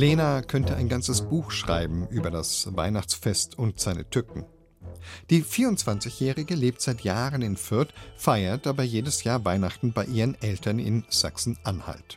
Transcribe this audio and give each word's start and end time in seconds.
Lena 0.00 0.40
könnte 0.40 0.76
ein 0.76 0.88
ganzes 0.88 1.20
Buch 1.20 1.50
schreiben 1.50 2.08
über 2.08 2.30
das 2.30 2.74
Weihnachtsfest 2.74 3.58
und 3.58 3.80
seine 3.80 4.08
Tücken. 4.08 4.46
Die 5.28 5.44
24-Jährige 5.44 6.54
lebt 6.54 6.80
seit 6.80 7.02
Jahren 7.02 7.42
in 7.42 7.58
Fürth, 7.58 7.92
feiert 8.16 8.66
aber 8.66 8.82
jedes 8.82 9.24
Jahr 9.24 9.44
Weihnachten 9.44 9.92
bei 9.92 10.06
ihren 10.06 10.40
Eltern 10.40 10.78
in 10.78 11.04
Sachsen-Anhalt. 11.10 12.16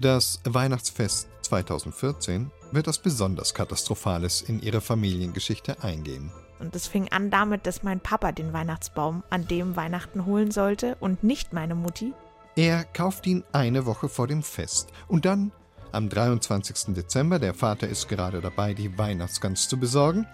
Das 0.00 0.42
Weihnachtsfest 0.44 1.28
2014 1.40 2.50
wird 2.72 2.88
als 2.88 2.98
besonders 2.98 3.54
Katastrophales 3.54 4.42
in 4.42 4.60
ihre 4.60 4.82
Familiengeschichte 4.82 5.82
eingehen. 5.82 6.30
Und 6.58 6.76
es 6.76 6.86
fing 6.86 7.08
an 7.08 7.30
damit, 7.30 7.66
dass 7.66 7.84
mein 7.84 8.00
Papa 8.00 8.32
den 8.32 8.52
Weihnachtsbaum 8.52 9.22
an 9.30 9.48
dem 9.48 9.76
Weihnachten 9.76 10.26
holen 10.26 10.50
sollte 10.50 10.98
und 11.00 11.24
nicht 11.24 11.54
meine 11.54 11.74
Mutti. 11.74 12.12
Er 12.54 12.84
kauft 12.84 13.26
ihn 13.26 13.44
eine 13.52 13.86
Woche 13.86 14.10
vor 14.10 14.26
dem 14.26 14.42
Fest 14.42 14.90
und 15.08 15.24
dann 15.24 15.52
am 15.92 16.08
23. 16.08 16.94
Dezember, 16.94 17.38
der 17.38 17.54
Vater 17.54 17.88
ist 17.88 18.08
gerade 18.08 18.40
dabei, 18.40 18.74
die 18.74 18.96
Weihnachtsgans 18.98 19.68
zu 19.68 19.78
besorgen, 19.78 20.26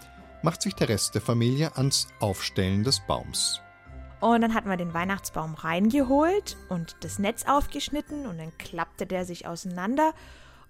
macht 0.42 0.62
sich 0.62 0.74
der 0.74 0.88
Rest 0.88 1.14
der 1.14 1.22
Familie 1.22 1.76
ans 1.76 2.08
Aufstellen 2.20 2.84
des 2.84 3.00
Baums. 3.00 3.60
Und 4.20 4.40
dann 4.40 4.54
hatten 4.54 4.68
wir 4.68 4.76
den 4.76 4.94
Weihnachtsbaum 4.94 5.54
reingeholt 5.54 6.56
und 6.68 6.96
das 7.00 7.18
Netz 7.18 7.44
aufgeschnitten 7.46 8.26
und 8.26 8.38
dann 8.38 8.56
klappte 8.58 9.06
der 9.06 9.24
sich 9.24 9.46
auseinander. 9.46 10.14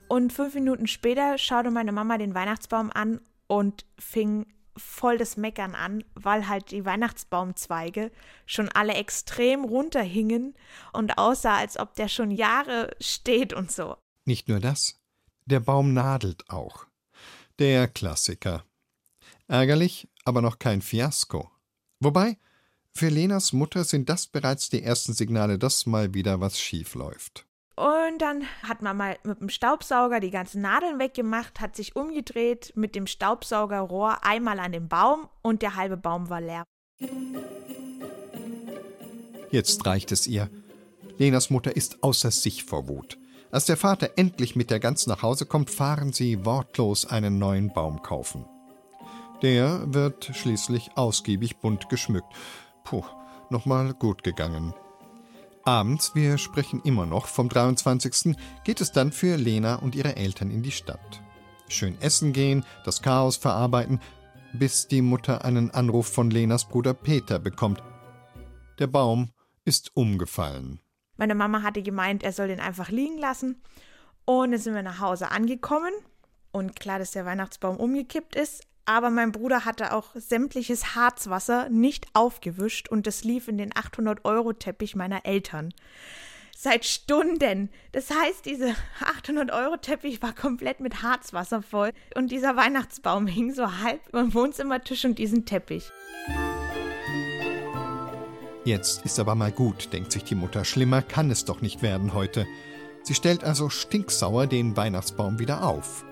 Und 0.09 0.33
fünf 0.33 0.55
Minuten 0.55 0.87
später 0.87 1.37
schaute 1.39 1.71
meine 1.71 1.93
Mama 1.93 2.19
den 2.19 2.35
Weihnachtsbaum 2.35 2.91
an 2.91 3.21
und 3.47 3.85
fing 3.99 4.47
voll 4.77 5.19
das 5.19 5.37
Meckern 5.37 5.75
an, 5.75 6.03
weil 6.15 6.49
halt 6.49 6.71
die 6.71 6.85
Weihnachtsbaumzweige 6.85 8.11
schon 8.47 8.69
alle 8.71 8.95
extrem 8.95 9.65
runterhingen 9.65 10.55
und 10.93 11.19
aussah, 11.19 11.57
als 11.57 11.79
ob 11.79 11.95
der 11.95 12.09
schon 12.09 12.31
Jahre 12.31 12.91
steht 13.01 13.53
und 13.53 13.71
so. 13.71 13.97
Nicht 14.25 14.49
nur 14.49 14.61
das, 14.61 15.01
der 15.47 15.61
Baum 15.61 15.93
nadelt 15.93 16.49
auch. 16.49 16.87
Der 17.59 17.89
Klassiker. 17.89 18.65
Ärgerlich, 19.49 20.09
aber 20.25 20.41
noch 20.41 20.59
kein 20.59 20.81
Fiasko. 20.83 21.51
Wobei, 22.01 22.39
für 22.95 23.09
Lenas 23.09 23.53
Mutter 23.53 23.85
sind 23.85 24.09
das 24.09 24.27
bereits 24.27 24.71
die 24.71 24.83
ersten 24.83 25.13
Signale, 25.13 25.59
dass 25.59 25.87
mal 25.87 26.15
wieder 26.15 26.41
was 26.41 26.61
schief 26.61 26.95
läuft. 26.95 27.47
Und 27.75 28.19
dann 28.19 28.45
hat 28.63 28.83
man 28.83 28.97
mal 28.97 29.19
mit 29.25 29.41
dem 29.41 29.49
Staubsauger 29.49 30.21
die 30.21 30.31
ganzen 30.31 30.61
Nadeln 30.61 30.99
weggemacht, 30.99 31.61
hat 31.61 31.75
sich 31.75 31.97
umgedreht, 31.97 32.73
mit 32.77 32.95
dem 32.95 33.07
Staubsaugerrohr 33.07 34.25
einmal 34.25 34.61
an 34.61 34.73
den 34.73 34.89
Baum 34.89 35.29
und 35.41 35.63
der 35.63 35.75
halbe 35.75 35.97
Baum 35.97 36.29
war 36.29 36.41
leer. 36.41 36.65
Jetzt 39.51 39.85
reicht 39.87 40.13
es 40.13 40.27
ihr. 40.27 40.51
Lenas 41.19 41.51
Mutter 41.51 41.75
ist 41.75 42.03
außer 42.03 42.31
sich 42.31 42.65
vor 42.65 42.89
Wut. 42.89 43.19
Als 43.53 43.67
der 43.67 43.77
Vater 43.77 44.13
endlich 44.17 44.57
mit 44.57 44.71
der 44.71 44.81
Gans 44.81 45.07
nach 45.07 45.21
Hause 45.21 45.45
kommt, 45.45 45.69
fahren 45.69 46.15
sie 46.15 46.47
wortlos 46.47 47.05
einen 47.05 47.39
neuen 47.39 47.71
Baum 47.71 48.01
kaufen. 48.03 48.47
Der 49.43 49.93
wird 49.93 50.31
schließlich 50.35 50.93
ausgiebig 50.97 51.59
bunt 51.59 51.91
geschmückt. 51.91 52.33
Puh, 52.83 53.05
nochmal 53.51 53.93
gut 53.93 54.25
gegangen. 54.25 54.73
Abends, 55.65 56.15
wir 56.15 56.39
sprechen 56.39 56.81
immer 56.83 57.05
noch 57.05 57.27
vom 57.27 57.51
23., 57.51 58.37
geht 58.65 58.81
es 58.81 58.91
dann 58.91 59.13
für 59.13 59.37
Lena 59.37 59.75
und 59.77 59.95
ihre 59.95 60.17
Eltern 60.17 60.51
in 60.51 60.63
die 60.63 60.71
Stadt. 60.71 61.21
Schön 61.69 62.01
essen 62.01 62.33
gehen, 62.33 62.65
das 62.87 63.03
Chaos 63.03 63.37
verarbeiten, 63.37 64.01
bis 64.55 64.89
die 64.89 65.03
Mutter 65.03 65.45
einen 65.45 65.71
Anruf 65.71 66.07
von 66.07 66.31
Lenas 66.31 66.67
Bruder 66.67 66.95
Peter 66.95 67.39
bekommt. 67.39 67.83
Der 68.79 68.87
Baum 68.87 69.31
ist 69.67 69.95
umgefallen. 69.95 70.81
Meine 71.17 71.35
Mama 71.35 71.63
hatte 71.63 71.83
gemeint, 71.83 72.23
er 72.23 72.33
soll 72.33 72.49
den 72.49 72.61
einfach 72.61 72.89
liegen 72.89 73.19
lassen. 73.19 73.61
Und 74.25 74.53
dann 74.53 74.61
sind 74.61 74.75
wir 74.75 74.83
nach 74.83 75.01
Hause 75.01 75.31
angekommen. 75.31 75.93
Und 76.53 76.79
klar, 76.79 76.99
dass 76.99 77.13
der 77.13 77.25
Weihnachtsbaum 77.25 77.77
umgekippt 77.77 78.37
ist, 78.37 78.63
aber 78.85 79.11
mein 79.11 79.33
Bruder 79.33 79.65
hatte 79.65 79.93
auch 79.93 80.09
sämtliches 80.15 80.95
Harzwasser 80.95 81.69
nicht 81.69 82.07
aufgewischt 82.15 82.89
und 82.89 83.07
das 83.07 83.25
lief 83.25 83.49
in 83.49 83.57
den 83.57 83.73
800-Euro-Teppich 83.73 84.97
meiner 84.97 85.25
Eltern. 85.25 85.73
Seit 86.57 86.85
Stunden. 86.85 87.71
Das 87.93 88.11
heißt, 88.11 88.45
dieser 88.45 88.75
800-Euro-Teppich 89.01 90.21
war 90.21 90.35
komplett 90.35 90.81
mit 90.81 91.03
Harzwasser 91.03 91.63
voll 91.63 91.93
und 92.17 92.31
dieser 92.31 92.57
Weihnachtsbaum 92.57 93.27
hing 93.27 93.55
so 93.55 93.79
halb 93.81 94.07
über 94.09 94.21
dem 94.21 94.35
Wohnzimmertisch 94.35 95.05
und 95.05 95.19
diesen 95.19 95.47
Teppich. 95.47 95.91
Jetzt 98.65 99.05
ist 99.05 99.19
aber 99.19 99.35
mal 99.35 99.53
gut, 99.53 99.93
denkt 99.93 100.13
sich 100.13 100.25
die 100.25 100.35
Mutter. 100.35 100.65
Schlimmer 100.65 101.03
kann 101.03 101.31
es 101.31 101.45
doch 101.45 101.61
nicht 101.61 101.83
werden 101.83 102.15
heute. 102.15 102.47
Sie 103.03 103.15
stellt 103.15 103.43
also 103.43 103.69
stinksauer 103.69 104.47
den 104.47 104.77
Weihnachtsbaum 104.77 105.39
wieder 105.39 105.65
auf 105.65 106.05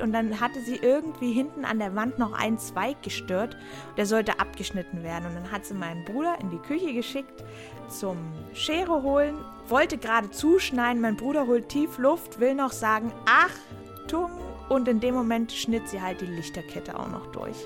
und 0.00 0.12
dann 0.12 0.40
hatte 0.40 0.60
sie 0.60 0.76
irgendwie 0.76 1.32
hinten 1.32 1.64
an 1.64 1.78
der 1.78 1.94
Wand 1.94 2.18
noch 2.18 2.32
einen 2.32 2.58
Zweig 2.58 3.02
gestört. 3.02 3.56
Der 3.96 4.06
sollte 4.06 4.40
abgeschnitten 4.40 5.02
werden. 5.02 5.26
Und 5.26 5.34
dann 5.34 5.52
hat 5.52 5.64
sie 5.64 5.74
meinen 5.74 6.04
Bruder 6.04 6.38
in 6.40 6.50
die 6.50 6.58
Küche 6.58 6.92
geschickt 6.92 7.44
zum 7.88 8.16
Schere 8.54 9.02
holen, 9.02 9.36
wollte 9.68 9.98
gerade 9.98 10.30
zuschneiden. 10.30 11.02
Mein 11.02 11.16
Bruder 11.16 11.46
holt 11.46 11.68
tief 11.68 11.98
Luft, 11.98 12.40
will 12.40 12.54
noch 12.54 12.72
sagen, 12.72 13.12
Achtung! 13.26 14.30
Und 14.68 14.86
in 14.86 15.00
dem 15.00 15.14
Moment 15.14 15.50
schnitt 15.50 15.88
sie 15.88 16.00
halt 16.00 16.20
die 16.20 16.26
Lichterkette 16.26 16.98
auch 16.98 17.08
noch 17.08 17.26
durch. 17.32 17.56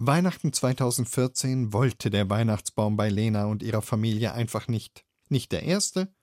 Weihnachten 0.00 0.52
2014 0.52 1.72
wollte 1.72 2.08
der 2.08 2.30
Weihnachtsbaum 2.30 2.96
bei 2.96 3.08
Lena 3.08 3.46
und 3.46 3.64
ihrer 3.64 3.82
Familie 3.82 4.32
einfach 4.32 4.68
nicht. 4.68 5.04
Nicht 5.28 5.50
der 5.50 5.64
erste 5.64 6.14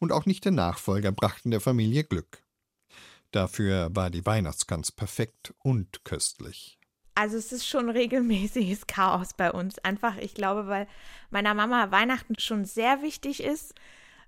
und 0.00 0.10
auch 0.10 0.26
nicht 0.26 0.44
der 0.44 0.50
Nachfolger 0.50 1.12
brachten 1.12 1.52
der 1.52 1.60
Familie 1.60 2.02
Glück. 2.02 2.42
Dafür 3.30 3.94
war 3.94 4.10
die 4.10 4.26
Weihnachtsgans 4.26 4.90
perfekt 4.90 5.54
und 5.58 6.04
köstlich. 6.04 6.80
Also 7.14 7.36
es 7.36 7.52
ist 7.52 7.68
schon 7.68 7.88
regelmäßiges 7.88 8.88
Chaos 8.88 9.32
bei 9.34 9.52
uns. 9.52 9.78
Einfach, 9.78 10.16
ich 10.16 10.34
glaube, 10.34 10.66
weil 10.66 10.88
meiner 11.30 11.54
Mama 11.54 11.92
Weihnachten 11.92 12.34
schon 12.36 12.64
sehr 12.64 13.00
wichtig 13.00 13.44
ist. 13.44 13.74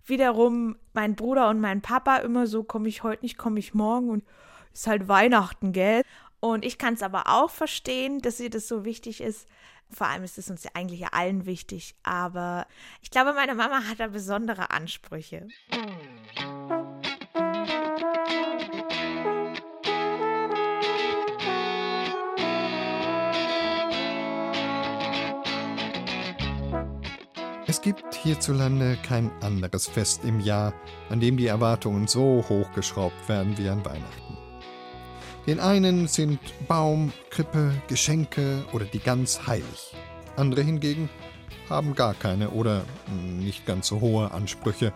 Wiederum 0.06 0.76
mein 0.92 1.16
Bruder 1.16 1.48
und 1.48 1.60
mein 1.60 1.82
Papa 1.82 2.18
immer 2.18 2.46
so, 2.46 2.62
komme 2.62 2.88
ich 2.88 3.02
heute 3.02 3.24
nicht, 3.24 3.36
komme 3.36 3.58
ich 3.58 3.74
morgen 3.74 4.10
und 4.10 4.24
ist 4.72 4.86
halt 4.86 5.08
Weihnachten, 5.08 5.72
gell? 5.72 6.02
Und 6.44 6.64
ich 6.64 6.76
kann 6.76 6.94
es 6.94 7.02
aber 7.02 7.28
auch 7.28 7.50
verstehen, 7.50 8.20
dass 8.20 8.40
ihr 8.40 8.50
das 8.50 8.66
so 8.66 8.84
wichtig 8.84 9.20
ist. 9.20 9.46
Vor 9.92 10.08
allem 10.08 10.24
ist 10.24 10.38
es 10.38 10.50
uns 10.50 10.64
ja 10.64 10.72
eigentlich 10.74 11.06
allen 11.12 11.46
wichtig. 11.46 11.94
Aber 12.02 12.66
ich 13.00 13.12
glaube, 13.12 13.32
meine 13.32 13.54
Mama 13.54 13.84
hat 13.88 14.00
da 14.00 14.08
besondere 14.08 14.70
Ansprüche. 14.70 15.46
Es 27.68 27.80
gibt 27.80 28.14
hierzulande 28.16 28.98
kein 29.06 29.30
anderes 29.42 29.86
Fest 29.86 30.24
im 30.24 30.40
Jahr, 30.40 30.74
an 31.08 31.20
dem 31.20 31.36
die 31.36 31.46
Erwartungen 31.46 32.08
so 32.08 32.44
hochgeschraubt 32.48 33.28
werden 33.28 33.56
wie 33.56 33.68
an 33.68 33.84
Weihnachten. 33.84 34.31
Den 35.46 35.58
einen 35.58 36.06
sind 36.06 36.38
Baum, 36.68 37.12
Krippe, 37.30 37.74
Geschenke 37.88 38.64
oder 38.72 38.84
die 38.84 39.00
Gans 39.00 39.46
heilig. 39.46 39.92
Andere 40.36 40.62
hingegen 40.62 41.10
haben 41.68 41.94
gar 41.96 42.14
keine 42.14 42.50
oder 42.50 42.84
nicht 43.10 43.66
ganz 43.66 43.88
so 43.88 44.00
hohe 44.00 44.30
Ansprüche. 44.30 44.92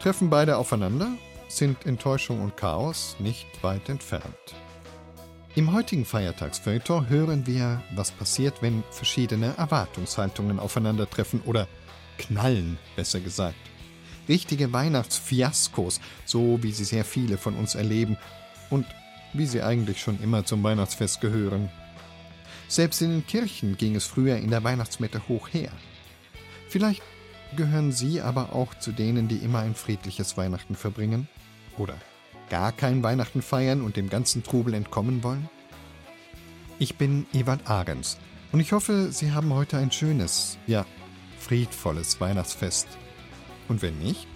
Treffen 0.00 0.30
beide 0.30 0.56
aufeinander, 0.56 1.12
sind 1.46 1.86
Enttäuschung 1.86 2.42
und 2.42 2.56
Chaos 2.56 3.14
nicht 3.20 3.46
weit 3.62 3.88
entfernt. 3.88 4.24
Im 5.54 5.72
heutigen 5.72 6.04
Feiertagsfeuilleton 6.04 7.08
hören 7.08 7.46
wir, 7.46 7.80
was 7.94 8.10
passiert, 8.10 8.60
wenn 8.60 8.82
verschiedene 8.90 9.54
Erwartungshaltungen 9.56 10.58
aufeinandertreffen 10.58 11.40
oder 11.42 11.68
knallen, 12.18 12.78
besser 12.96 13.20
gesagt. 13.20 13.54
Richtige 14.28 14.72
Weihnachtsfiaskos, 14.72 16.00
so 16.24 16.60
wie 16.62 16.72
sie 16.72 16.84
sehr 16.84 17.04
viele 17.04 17.38
von 17.38 17.54
uns 17.54 17.76
erleben 17.76 18.16
und 18.70 18.86
wie 19.34 19.46
sie 19.46 19.62
eigentlich 19.62 20.00
schon 20.00 20.20
immer 20.22 20.44
zum 20.44 20.62
Weihnachtsfest 20.62 21.20
gehören. 21.20 21.68
Selbst 22.68 23.02
in 23.02 23.10
den 23.10 23.26
Kirchen 23.26 23.76
ging 23.76 23.94
es 23.94 24.04
früher 24.04 24.36
in 24.36 24.50
der 24.50 24.64
Weihnachtsmette 24.64 25.28
hoch 25.28 25.48
her. 25.52 25.70
Vielleicht 26.68 27.02
gehören 27.56 27.92
Sie 27.92 28.20
aber 28.20 28.52
auch 28.52 28.74
zu 28.74 28.92
denen, 28.92 29.28
die 29.28 29.36
immer 29.36 29.60
ein 29.60 29.74
friedliches 29.74 30.36
Weihnachten 30.36 30.74
verbringen? 30.74 31.28
Oder 31.78 31.94
gar 32.50 32.72
kein 32.72 33.02
Weihnachten 33.02 33.42
feiern 33.42 33.82
und 33.82 33.96
dem 33.96 34.08
ganzen 34.08 34.42
Trubel 34.42 34.74
entkommen 34.74 35.22
wollen? 35.22 35.48
Ich 36.78 36.96
bin 36.96 37.26
Ewald 37.32 37.68
Ahrens 37.68 38.18
und 38.52 38.60
ich 38.60 38.72
hoffe, 38.72 39.12
Sie 39.12 39.32
haben 39.32 39.52
heute 39.54 39.78
ein 39.78 39.92
schönes, 39.92 40.58
ja, 40.66 40.84
friedvolles 41.38 42.20
Weihnachtsfest. 42.20 42.88
Und 43.68 43.82
wenn 43.82 43.98
nicht, 43.98 44.26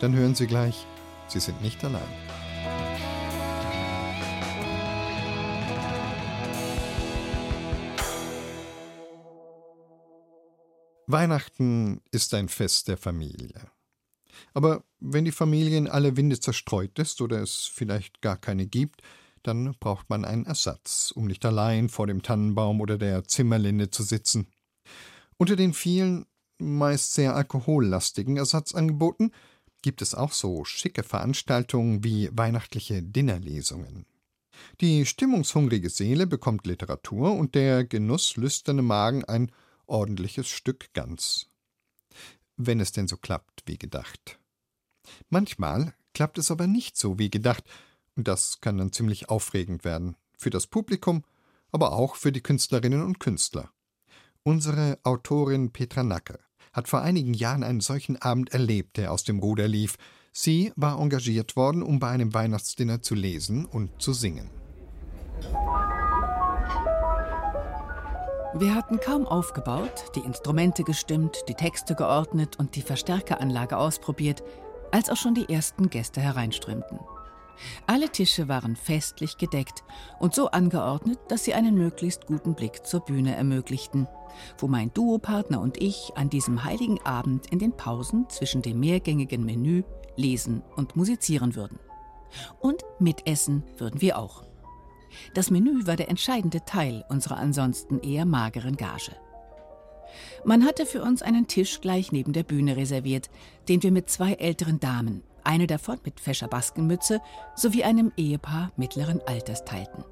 dann 0.00 0.14
hören 0.14 0.34
Sie 0.34 0.46
gleich, 0.46 0.86
Sie 1.28 1.40
sind 1.40 1.62
nicht 1.62 1.84
allein. 1.84 2.02
Weihnachten 11.12 12.00
ist 12.10 12.34
ein 12.34 12.48
Fest 12.48 12.88
der 12.88 12.96
Familie. 12.96 13.70
Aber 14.54 14.84
wenn 14.98 15.24
die 15.24 15.32
Familie 15.32 15.78
in 15.78 15.88
alle 15.88 16.16
Winde 16.16 16.40
zerstreut 16.40 16.98
ist 16.98 17.20
oder 17.20 17.40
es 17.40 17.70
vielleicht 17.72 18.20
gar 18.22 18.36
keine 18.36 18.66
gibt, 18.66 19.02
dann 19.42 19.74
braucht 19.78 20.08
man 20.08 20.24
einen 20.24 20.46
Ersatz, 20.46 21.12
um 21.14 21.26
nicht 21.26 21.44
allein 21.44 21.88
vor 21.88 22.06
dem 22.06 22.22
Tannenbaum 22.22 22.80
oder 22.80 22.98
der 22.98 23.24
Zimmerlinde 23.24 23.90
zu 23.90 24.02
sitzen. 24.02 24.48
Unter 25.36 25.56
den 25.56 25.74
vielen, 25.74 26.26
meist 26.58 27.14
sehr 27.14 27.34
alkohollastigen 27.34 28.36
Ersatzangeboten 28.36 29.32
gibt 29.82 30.00
es 30.00 30.14
auch 30.14 30.32
so 30.32 30.64
schicke 30.64 31.02
Veranstaltungen 31.02 32.04
wie 32.04 32.30
weihnachtliche 32.32 33.02
Dinnerlesungen. 33.02 34.06
Die 34.80 35.06
stimmungshungrige 35.06 35.90
Seele 35.90 36.26
bekommt 36.26 36.66
Literatur 36.66 37.32
und 37.32 37.56
der 37.56 37.84
genusslüsterne 37.84 38.82
Magen 38.82 39.24
ein 39.24 39.50
ordentliches 39.86 40.48
Stück 40.48 40.92
Gans. 40.92 41.50
Wenn 42.56 42.80
es 42.80 42.92
denn 42.92 43.08
so 43.08 43.16
klappt 43.16 43.62
wie 43.66 43.78
gedacht. 43.78 44.38
Manchmal 45.28 45.94
klappt 46.14 46.38
es 46.38 46.50
aber 46.50 46.66
nicht 46.66 46.96
so 46.96 47.18
wie 47.18 47.30
gedacht, 47.30 47.64
und 48.14 48.28
das 48.28 48.60
kann 48.60 48.78
dann 48.78 48.92
ziemlich 48.92 49.28
aufregend 49.30 49.84
werden. 49.84 50.16
Für 50.36 50.50
das 50.50 50.66
Publikum, 50.66 51.24
aber 51.70 51.92
auch 51.92 52.16
für 52.16 52.32
die 52.32 52.42
Künstlerinnen 52.42 53.02
und 53.02 53.18
Künstler. 53.20 53.70
Unsere 54.42 54.98
Autorin 55.04 55.70
Petra 55.70 56.02
Nacke 56.02 56.40
hat 56.72 56.88
vor 56.88 57.00
einigen 57.02 57.34
Jahren 57.34 57.62
einen 57.62 57.80
solchen 57.80 58.16
Abend 58.16 58.50
erlebt, 58.52 58.96
der 58.96 59.12
aus 59.12 59.24
dem 59.24 59.38
Ruder 59.38 59.68
lief. 59.68 59.96
Sie 60.32 60.72
war 60.76 60.98
engagiert 60.98 61.56
worden, 61.56 61.82
um 61.82 61.98
bei 61.98 62.08
einem 62.08 62.34
Weihnachtsdinner 62.34 63.02
zu 63.02 63.14
lesen 63.14 63.64
und 63.64 64.00
zu 64.00 64.12
singen. 64.12 64.50
Wir 68.54 68.74
hatten 68.74 69.00
kaum 69.00 69.26
aufgebaut, 69.26 70.12
die 70.14 70.20
Instrumente 70.20 70.84
gestimmt, 70.84 71.44
die 71.48 71.54
Texte 71.54 71.94
geordnet 71.94 72.58
und 72.58 72.76
die 72.76 72.82
Verstärkeranlage 72.82 73.78
ausprobiert, 73.78 74.42
als 74.90 75.08
auch 75.08 75.16
schon 75.16 75.34
die 75.34 75.48
ersten 75.48 75.88
Gäste 75.88 76.20
hereinströmten. 76.20 77.00
Alle 77.86 78.10
Tische 78.10 78.48
waren 78.48 78.76
festlich 78.76 79.38
gedeckt 79.38 79.84
und 80.18 80.34
so 80.34 80.50
angeordnet, 80.50 81.18
dass 81.28 81.44
sie 81.44 81.54
einen 81.54 81.76
möglichst 81.76 82.26
guten 82.26 82.54
Blick 82.54 82.84
zur 82.84 83.00
Bühne 83.00 83.34
ermöglichten, 83.34 84.06
wo 84.58 84.68
mein 84.68 84.92
Duopartner 84.92 85.60
und 85.60 85.80
ich 85.80 86.12
an 86.16 86.28
diesem 86.28 86.62
heiligen 86.62 87.00
Abend 87.06 87.46
in 87.46 87.58
den 87.58 87.72
Pausen 87.72 88.28
zwischen 88.28 88.60
dem 88.60 88.80
mehrgängigen 88.80 89.46
Menü 89.46 89.82
lesen 90.16 90.62
und 90.76 90.94
musizieren 90.94 91.54
würden. 91.54 91.78
Und 92.60 92.84
mitessen 92.98 93.64
würden 93.78 94.02
wir 94.02 94.18
auch. 94.18 94.51
Das 95.34 95.50
Menü 95.50 95.86
war 95.86 95.96
der 95.96 96.08
entscheidende 96.08 96.64
Teil 96.64 97.04
unserer 97.08 97.36
ansonsten 97.38 97.98
eher 98.00 98.24
mageren 98.24 98.76
Gage. 98.76 99.12
Man 100.44 100.64
hatte 100.64 100.86
für 100.86 101.02
uns 101.02 101.22
einen 101.22 101.46
Tisch 101.46 101.80
gleich 101.80 102.12
neben 102.12 102.32
der 102.32 102.42
Bühne 102.42 102.76
reserviert, 102.76 103.30
den 103.68 103.82
wir 103.82 103.92
mit 103.92 104.10
zwei 104.10 104.34
älteren 104.34 104.80
Damen, 104.80 105.22
eine 105.44 105.66
davon 105.66 105.98
mit 106.04 106.20
fescher 106.20 106.48
Baskenmütze, 106.48 107.20
sowie 107.54 107.84
einem 107.84 108.12
Ehepaar 108.16 108.72
mittleren 108.76 109.20
Alters 109.26 109.64
teilten. 109.64 110.04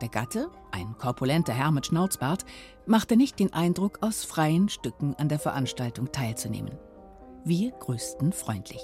Der 0.00 0.08
Gatte, 0.08 0.50
ein 0.72 0.96
korpulenter 0.98 1.52
Herr 1.52 1.70
mit 1.70 1.86
Schnauzbart, 1.86 2.44
machte 2.86 3.16
nicht 3.16 3.38
den 3.38 3.52
Eindruck, 3.52 3.98
aus 4.02 4.24
freien 4.24 4.68
Stücken 4.68 5.14
an 5.16 5.28
der 5.28 5.38
Veranstaltung 5.38 6.10
teilzunehmen. 6.10 6.76
Wir 7.44 7.70
grüßten 7.72 8.32
freundlich. 8.32 8.82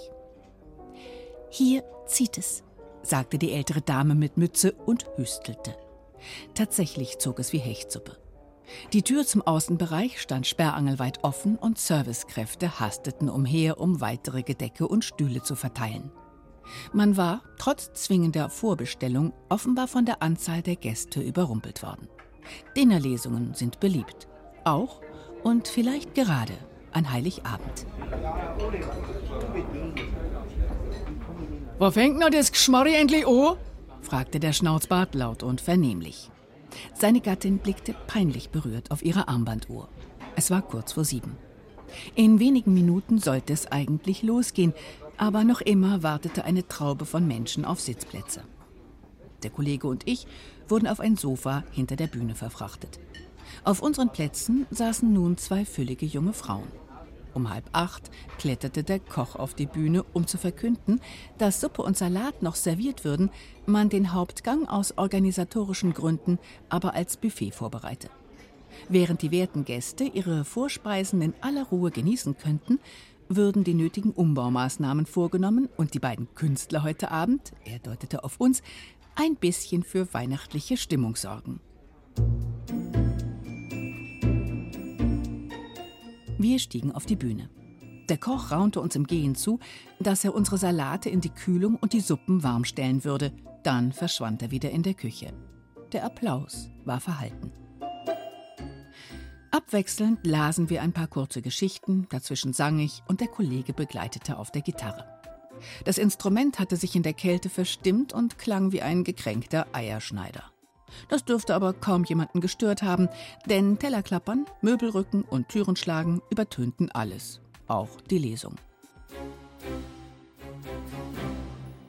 Hier 1.51 1.83
zieht 2.07 2.39
es, 2.39 2.63
sagte 3.03 3.39
die 3.39 3.53
ältere 3.53 3.81
Dame 3.81 4.15
mit 4.15 4.37
Mütze 4.37 4.73
und 4.73 5.07
hüstelte. 5.17 5.77
Tatsächlich 6.55 7.19
zog 7.19 7.39
es 7.39 7.53
wie 7.53 7.59
Hechtsuppe. 7.59 8.17
Die 8.93 9.03
Tür 9.03 9.27
zum 9.27 9.43
Außenbereich 9.43 10.21
stand 10.21 10.47
sperrangelweit 10.47 11.25
offen 11.25 11.57
und 11.57 11.79
Servicekräfte 11.79 12.79
hasteten 12.79 13.29
umher, 13.29 13.81
um 13.81 14.01
weitere 14.01 14.43
Gedecke 14.43 14.87
und 14.87 15.05
Stühle 15.05 15.43
zu 15.43 15.57
verteilen. 15.57 16.13
Man 16.93 17.17
war, 17.17 17.43
trotz 17.59 17.93
zwingender 17.95 18.49
Vorbestellung, 18.49 19.33
offenbar 19.49 19.89
von 19.89 20.05
der 20.05 20.23
Anzahl 20.23 20.63
der 20.63 20.77
Gäste 20.77 21.21
überrumpelt 21.21 21.83
worden. 21.83 22.09
Dinnerlesungen 22.77 23.55
sind 23.55 23.81
beliebt. 23.81 24.29
Auch 24.65 25.01
und 25.43 25.69
vielleicht 25.69 26.15
gerade 26.15 26.55
an 26.93 27.11
Heiligabend. 27.11 27.87
Wo 31.81 31.91
fängt 31.91 32.19
noch 32.19 32.29
das 32.29 32.53
Geschmarri 32.53 32.93
endlich 32.95 33.27
an? 33.27 33.57
fragte 34.03 34.39
der 34.39 34.53
Schnauzbart 34.53 35.15
laut 35.15 35.43
und 35.43 35.63
vernehmlich. 35.63 36.31
Seine 36.93 37.23
Gattin 37.23 37.57
blickte 37.57 37.95
peinlich 38.07 38.51
berührt 38.51 38.91
auf 38.91 39.03
ihre 39.03 39.29
Armbanduhr. 39.29 39.89
Es 40.37 40.51
war 40.51 40.61
kurz 40.61 40.93
vor 40.93 41.07
sieben. 41.07 41.39
In 42.15 42.39
wenigen 42.39 42.75
Minuten 42.75 43.19
sollte 43.19 43.55
es 43.55 43.67
eigentlich 43.73 44.23
losgehen, 44.23 44.75
aber 45.17 45.43
noch 45.43 45.63
immer 45.63 46.03
wartete 46.03 46.45
eine 46.45 46.69
Traube 46.69 47.07
von 47.07 47.27
Menschen 47.27 47.65
auf 47.65 47.81
Sitzplätze. 47.81 48.43
Der 49.43 49.49
Kollege 49.49 49.87
und 49.87 50.07
ich 50.07 50.27
wurden 50.69 50.87
auf 50.87 51.01
ein 51.01 51.17
Sofa 51.17 51.65
hinter 51.71 51.97
der 51.97 52.09
Bühne 52.09 52.35
verfrachtet. 52.35 53.01
Auf 53.65 53.81
unseren 53.81 54.13
Plätzen 54.13 54.67
saßen 54.71 55.11
nun 55.11 55.39
zwei 55.39 55.65
füllige 55.65 56.05
junge 56.05 56.35
Frauen. 56.35 56.69
Um 57.35 57.51
halb 57.51 57.65
acht 57.73 58.11
kletterte 58.39 58.83
der 58.83 59.01
Koch 59.01 59.37
auf 59.37 59.55
die 59.55 59.67
Bühne, 59.67 60.05
um 60.13 60.27
zu 60.27 60.39
verkünden, 60.39 61.01
dass 61.39 61.61
Suppe 61.61 61.83
und 61.83 61.97
Salat 61.97 62.43
noch 62.43 62.55
serviert 62.55 63.05
würden, 63.05 63.31
man 63.67 63.89
den 63.89 64.13
Hauptgang 64.13 64.69
aus 64.69 64.97
organisatorischen 64.99 65.93
Gründen 65.93 66.39
aber 66.69 66.95
als 66.95 67.17
Buffet 67.17 67.53
vorbereite. 67.53 68.11
Während 68.89 69.23
die 69.23 69.31
werten 69.31 69.65
Gäste 69.65 70.05
ihre 70.05 70.45
Vorspeisen 70.45 71.23
in 71.23 71.35
aller 71.41 71.65
Ruhe 71.65 71.91
genießen 71.91 72.37
könnten, 72.37 72.79
würden 73.29 73.63
die 73.63 73.75
nötigen 73.75 74.11
Umbaumaßnahmen 74.11 75.07
vorgenommen 75.07 75.69
und 75.77 75.95
die 75.95 76.01
beiden 76.01 76.35
Künstler 76.35 76.83
heute 76.83 77.11
Abend, 77.11 77.53
er 77.65 77.79
deutete 77.79 78.25
auf 78.25 78.41
uns, 78.41 78.63
ein 79.15 79.37
bisschen 79.37 79.83
für 79.83 80.13
weihnachtliche 80.13 80.77
Stimmung 80.77 81.15
sorgen. 81.15 81.61
Wir 86.43 86.59
stiegen 86.59 86.91
auf 86.93 87.05
die 87.05 87.17
Bühne. 87.17 87.51
Der 88.09 88.17
Koch 88.17 88.51
raunte 88.51 88.81
uns 88.81 88.97
im 88.97 89.07
Gehen 89.07 89.35
zu, 89.35 89.59
dass 89.99 90.25
er 90.25 90.35
unsere 90.35 90.57
Salate 90.57 91.11
in 91.11 91.21
die 91.21 91.29
Kühlung 91.29 91.77
und 91.77 91.93
die 91.93 92.01
Suppen 92.01 92.43
warm 92.43 92.65
stellen 92.65 93.05
würde. 93.05 93.33
Dann 93.63 93.93
verschwand 93.93 94.41
er 94.41 94.51
wieder 94.51 94.71
in 94.71 94.83
der 94.83 94.95
Küche. 94.95 95.35
Der 95.93 96.07
Applaus 96.07 96.71
war 96.87 96.99
verhalten. 96.99 97.53
Abwechselnd 99.51 100.27
lasen 100.27 100.71
wir 100.71 100.81
ein 100.81 100.95
paar 100.95 101.09
kurze 101.09 101.43
Geschichten, 101.43 102.07
dazwischen 102.09 102.55
sang 102.55 102.79
ich 102.79 103.03
und 103.07 103.21
der 103.21 103.29
Kollege 103.29 103.75
begleitete 103.75 104.39
auf 104.39 104.51
der 104.51 104.63
Gitarre. 104.63 105.05
Das 105.85 105.99
Instrument 105.99 106.59
hatte 106.59 106.77
sich 106.77 106.97
in 106.97 107.03
der 107.03 107.13
Kälte 107.13 107.51
verstimmt 107.51 108.15
und 108.15 108.39
klang 108.39 108.73
wie 108.73 108.81
ein 108.81 109.05
gekränkter 109.05 109.67
Eierschneider. 109.75 110.45
Das 111.09 111.25
dürfte 111.25 111.55
aber 111.55 111.73
kaum 111.73 112.05
jemanden 112.05 112.41
gestört 112.41 112.83
haben, 112.83 113.09
denn 113.47 113.79
Tellerklappern, 113.79 114.47
Möbelrücken 114.63 115.23
und 115.23 115.49
Türenschlagen 115.49 116.23
übertönten 116.31 116.91
alles, 116.91 117.41
auch 117.67 118.01
die 118.11 118.19
Lesung. 118.19 118.57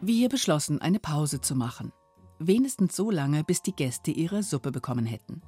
Wir 0.02 0.30
beschlossen, 0.30 0.82
eine 0.82 1.00
Pause 1.00 1.42
zu 1.42 1.56
machen. 1.56 1.92
Wenigstens 2.40 2.96
so 2.96 3.12
lange, 3.12 3.44
bis 3.44 3.62
die 3.62 3.76
Gäste 3.76 4.10
ihre 4.10 4.42
Suppe 4.42 4.72
bekommen 4.72 5.06
hätten. 5.06 5.44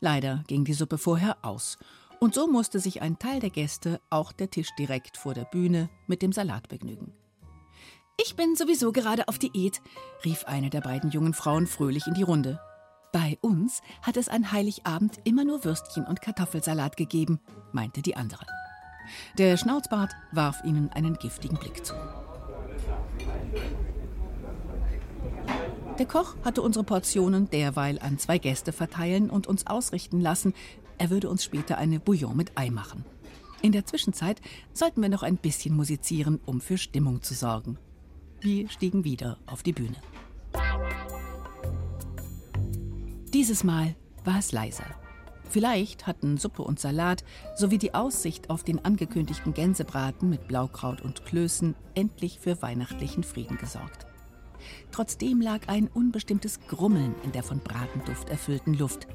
Leider 0.00 0.44
ging 0.46 0.64
die 0.64 0.74
Suppe 0.74 0.98
vorher 0.98 1.38
aus. 1.42 1.78
Und 2.18 2.34
so 2.34 2.46
musste 2.46 2.78
sich 2.78 3.00
ein 3.00 3.18
Teil 3.18 3.40
der 3.40 3.48
Gäste 3.48 4.00
auch 4.10 4.32
der 4.32 4.50
Tisch 4.50 4.68
direkt 4.78 5.16
vor 5.16 5.32
der 5.32 5.44
Bühne 5.46 5.88
mit 6.06 6.20
dem 6.20 6.32
Salat 6.32 6.68
begnügen. 6.68 7.14
Ich 8.22 8.36
bin 8.36 8.54
sowieso 8.54 8.92
gerade 8.92 9.28
auf 9.28 9.38
Diät, 9.38 9.80
rief 10.26 10.44
eine 10.44 10.68
der 10.68 10.82
beiden 10.82 11.10
jungen 11.10 11.32
Frauen 11.32 11.66
fröhlich 11.66 12.06
in 12.06 12.12
die 12.12 12.22
Runde. 12.22 12.60
Bei 13.12 13.38
uns 13.40 13.82
hat 14.02 14.16
es 14.16 14.28
an 14.28 14.52
Heiligabend 14.52 15.18
immer 15.24 15.44
nur 15.44 15.64
Würstchen 15.64 16.04
und 16.04 16.22
Kartoffelsalat 16.22 16.96
gegeben, 16.96 17.40
meinte 17.72 18.02
die 18.02 18.16
andere. 18.16 18.46
Der 19.36 19.56
Schnauzbart 19.56 20.12
warf 20.30 20.62
ihnen 20.64 20.90
einen 20.90 21.14
giftigen 21.14 21.58
Blick 21.58 21.84
zu. 21.84 21.94
Der 25.98 26.06
Koch 26.06 26.36
hatte 26.44 26.62
unsere 26.62 26.84
Portionen 26.84 27.50
derweil 27.50 27.98
an 27.98 28.18
zwei 28.18 28.38
Gäste 28.38 28.72
verteilen 28.72 29.28
und 29.28 29.46
uns 29.46 29.66
ausrichten 29.66 30.20
lassen, 30.20 30.54
er 30.98 31.10
würde 31.10 31.28
uns 31.28 31.44
später 31.44 31.78
eine 31.78 31.98
Bouillon 31.98 32.36
mit 32.36 32.56
Ei 32.56 32.70
machen. 32.70 33.04
In 33.62 33.72
der 33.72 33.86
Zwischenzeit 33.86 34.40
sollten 34.72 35.02
wir 35.02 35.08
noch 35.08 35.22
ein 35.22 35.36
bisschen 35.36 35.74
musizieren, 35.74 36.40
um 36.46 36.60
für 36.60 36.78
Stimmung 36.78 37.22
zu 37.22 37.34
sorgen. 37.34 37.78
Wir 38.40 38.68
stiegen 38.70 39.04
wieder 39.04 39.38
auf 39.46 39.62
die 39.62 39.72
Bühne. 39.72 39.96
Dieses 43.32 43.62
Mal 43.62 43.94
war 44.24 44.40
es 44.40 44.50
leiser. 44.50 44.86
Vielleicht 45.48 46.08
hatten 46.08 46.36
Suppe 46.36 46.62
und 46.62 46.80
Salat 46.80 47.22
sowie 47.54 47.78
die 47.78 47.94
Aussicht 47.94 48.50
auf 48.50 48.64
den 48.64 48.84
angekündigten 48.84 49.54
Gänsebraten 49.54 50.28
mit 50.28 50.48
Blaukraut 50.48 51.00
und 51.00 51.24
Klößen 51.24 51.76
endlich 51.94 52.40
für 52.40 52.60
weihnachtlichen 52.60 53.22
Frieden 53.22 53.56
gesorgt. 53.56 54.06
Trotzdem 54.90 55.40
lag 55.40 55.68
ein 55.68 55.86
unbestimmtes 55.86 56.58
Grummeln 56.66 57.14
in 57.22 57.30
der 57.30 57.44
von 57.44 57.60
Bratenduft 57.60 58.28
erfüllten 58.28 58.74
Luft. 58.74 59.06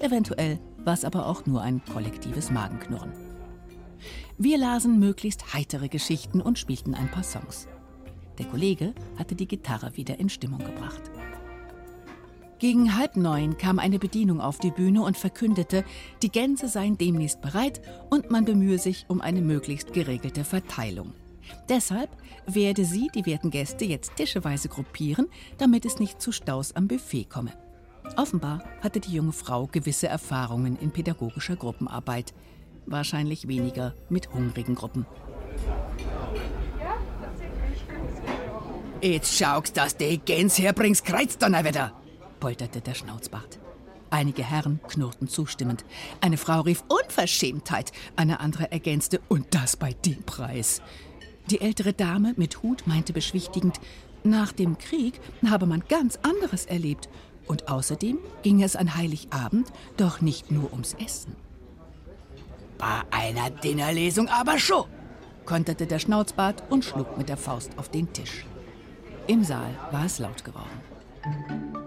Eventuell 0.00 0.58
war 0.78 0.94
es 0.94 1.04
aber 1.04 1.26
auch 1.26 1.46
nur 1.46 1.62
ein 1.62 1.80
kollektives 1.84 2.50
Magenknurren. 2.50 3.12
Wir 4.36 4.58
lasen 4.58 4.98
möglichst 4.98 5.54
heitere 5.54 5.88
Geschichten 5.88 6.40
und 6.40 6.58
spielten 6.58 6.94
ein 6.94 7.10
paar 7.10 7.22
Songs. 7.22 7.68
Der 8.38 8.46
Kollege 8.46 8.94
hatte 9.16 9.36
die 9.36 9.46
Gitarre 9.46 9.96
wieder 9.96 10.18
in 10.18 10.28
Stimmung 10.28 10.58
gebracht. 10.58 11.02
Gegen 12.64 12.96
halb 12.96 13.18
neun 13.18 13.58
kam 13.58 13.78
eine 13.78 13.98
Bedienung 13.98 14.40
auf 14.40 14.56
die 14.56 14.70
Bühne 14.70 15.02
und 15.02 15.18
verkündete, 15.18 15.84
die 16.22 16.30
Gänse 16.30 16.66
seien 16.66 16.96
demnächst 16.96 17.42
bereit 17.42 17.82
und 18.08 18.30
man 18.30 18.46
bemühe 18.46 18.78
sich 18.78 19.04
um 19.08 19.20
eine 19.20 19.42
möglichst 19.42 19.92
geregelte 19.92 20.44
Verteilung. 20.44 21.12
Deshalb 21.68 22.08
werde 22.46 22.86
sie, 22.86 23.10
die 23.14 23.26
werten 23.26 23.50
Gäste, 23.50 23.84
jetzt 23.84 24.16
tischeweise 24.16 24.70
gruppieren, 24.70 25.26
damit 25.58 25.84
es 25.84 25.98
nicht 25.98 26.22
zu 26.22 26.32
Staus 26.32 26.74
am 26.74 26.88
Buffet 26.88 27.24
komme. 27.24 27.52
Offenbar 28.16 28.64
hatte 28.80 28.98
die 28.98 29.12
junge 29.12 29.32
Frau 29.34 29.66
gewisse 29.66 30.08
Erfahrungen 30.08 30.76
in 30.76 30.90
pädagogischer 30.90 31.56
Gruppenarbeit, 31.56 32.32
wahrscheinlich 32.86 33.46
weniger 33.46 33.92
mit 34.08 34.32
hungrigen 34.32 34.74
Gruppen. 34.74 35.04
Jetzt 39.02 39.36
schaust, 39.36 39.76
dass 39.76 39.98
die 39.98 40.16
Gänse 40.16 40.62
herbringst, 40.62 41.04
Kreizdonnerwetter, 41.04 41.92
polterte 42.44 42.82
der 42.82 42.92
Schnauzbart. 42.92 43.58
Einige 44.10 44.44
Herren 44.44 44.78
knurrten 44.86 45.28
zustimmend. 45.28 45.82
Eine 46.20 46.36
Frau 46.36 46.60
rief 46.60 46.84
Unverschämtheit, 46.88 47.90
eine 48.16 48.40
andere 48.40 48.70
ergänzte 48.70 49.22
und 49.30 49.54
das 49.54 49.78
bei 49.78 49.94
dem 50.04 50.22
Preis. 50.24 50.82
Die 51.50 51.62
ältere 51.62 51.94
Dame 51.94 52.34
mit 52.36 52.62
Hut 52.62 52.86
meinte 52.86 53.14
beschwichtigend, 53.14 53.80
nach 54.24 54.52
dem 54.52 54.76
Krieg 54.76 55.18
habe 55.48 55.64
man 55.64 55.84
ganz 55.88 56.18
anderes 56.20 56.66
erlebt 56.66 57.08
und 57.46 57.68
außerdem 57.68 58.18
ging 58.42 58.62
es 58.62 58.76
an 58.76 58.94
Heiligabend 58.94 59.72
doch 59.96 60.20
nicht 60.20 60.50
nur 60.50 60.70
ums 60.70 60.92
Essen. 61.02 61.36
Bei 62.76 63.04
einer 63.10 63.48
Dinnerlesung 63.48 64.28
aber 64.28 64.58
schon, 64.58 64.84
konterte 65.46 65.86
der 65.86 65.98
Schnauzbart 65.98 66.62
und 66.68 66.84
schlug 66.84 67.16
mit 67.16 67.30
der 67.30 67.38
Faust 67.38 67.70
auf 67.78 67.88
den 67.88 68.12
Tisch. 68.12 68.44
Im 69.28 69.44
Saal 69.44 69.70
war 69.92 70.04
es 70.04 70.18
laut 70.18 70.44
geworden. 70.44 71.83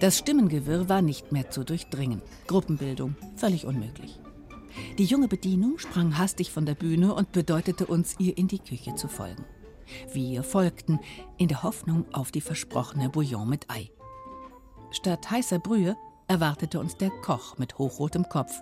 Das 0.00 0.18
Stimmengewirr 0.18 0.90
war 0.90 1.00
nicht 1.00 1.32
mehr 1.32 1.50
zu 1.50 1.64
durchdringen. 1.64 2.20
Gruppenbildung 2.46 3.16
völlig 3.36 3.64
unmöglich. 3.64 4.20
Die 4.98 5.04
junge 5.04 5.26
Bedienung 5.26 5.78
sprang 5.78 6.18
hastig 6.18 6.52
von 6.52 6.66
der 6.66 6.74
Bühne 6.74 7.14
und 7.14 7.32
bedeutete 7.32 7.86
uns, 7.86 8.16
ihr 8.18 8.36
in 8.36 8.46
die 8.46 8.58
Küche 8.58 8.94
zu 8.94 9.08
folgen. 9.08 9.44
Wir 10.12 10.42
folgten, 10.42 11.00
in 11.38 11.48
der 11.48 11.62
Hoffnung 11.62 12.04
auf 12.12 12.30
die 12.30 12.42
versprochene 12.42 13.08
Bouillon 13.08 13.48
mit 13.48 13.70
Ei. 13.70 13.90
Statt 14.90 15.30
heißer 15.30 15.60
Brühe 15.60 15.96
erwartete 16.28 16.78
uns 16.78 16.96
der 16.96 17.10
Koch 17.22 17.56
mit 17.56 17.78
hochrotem 17.78 18.28
Kopf 18.28 18.52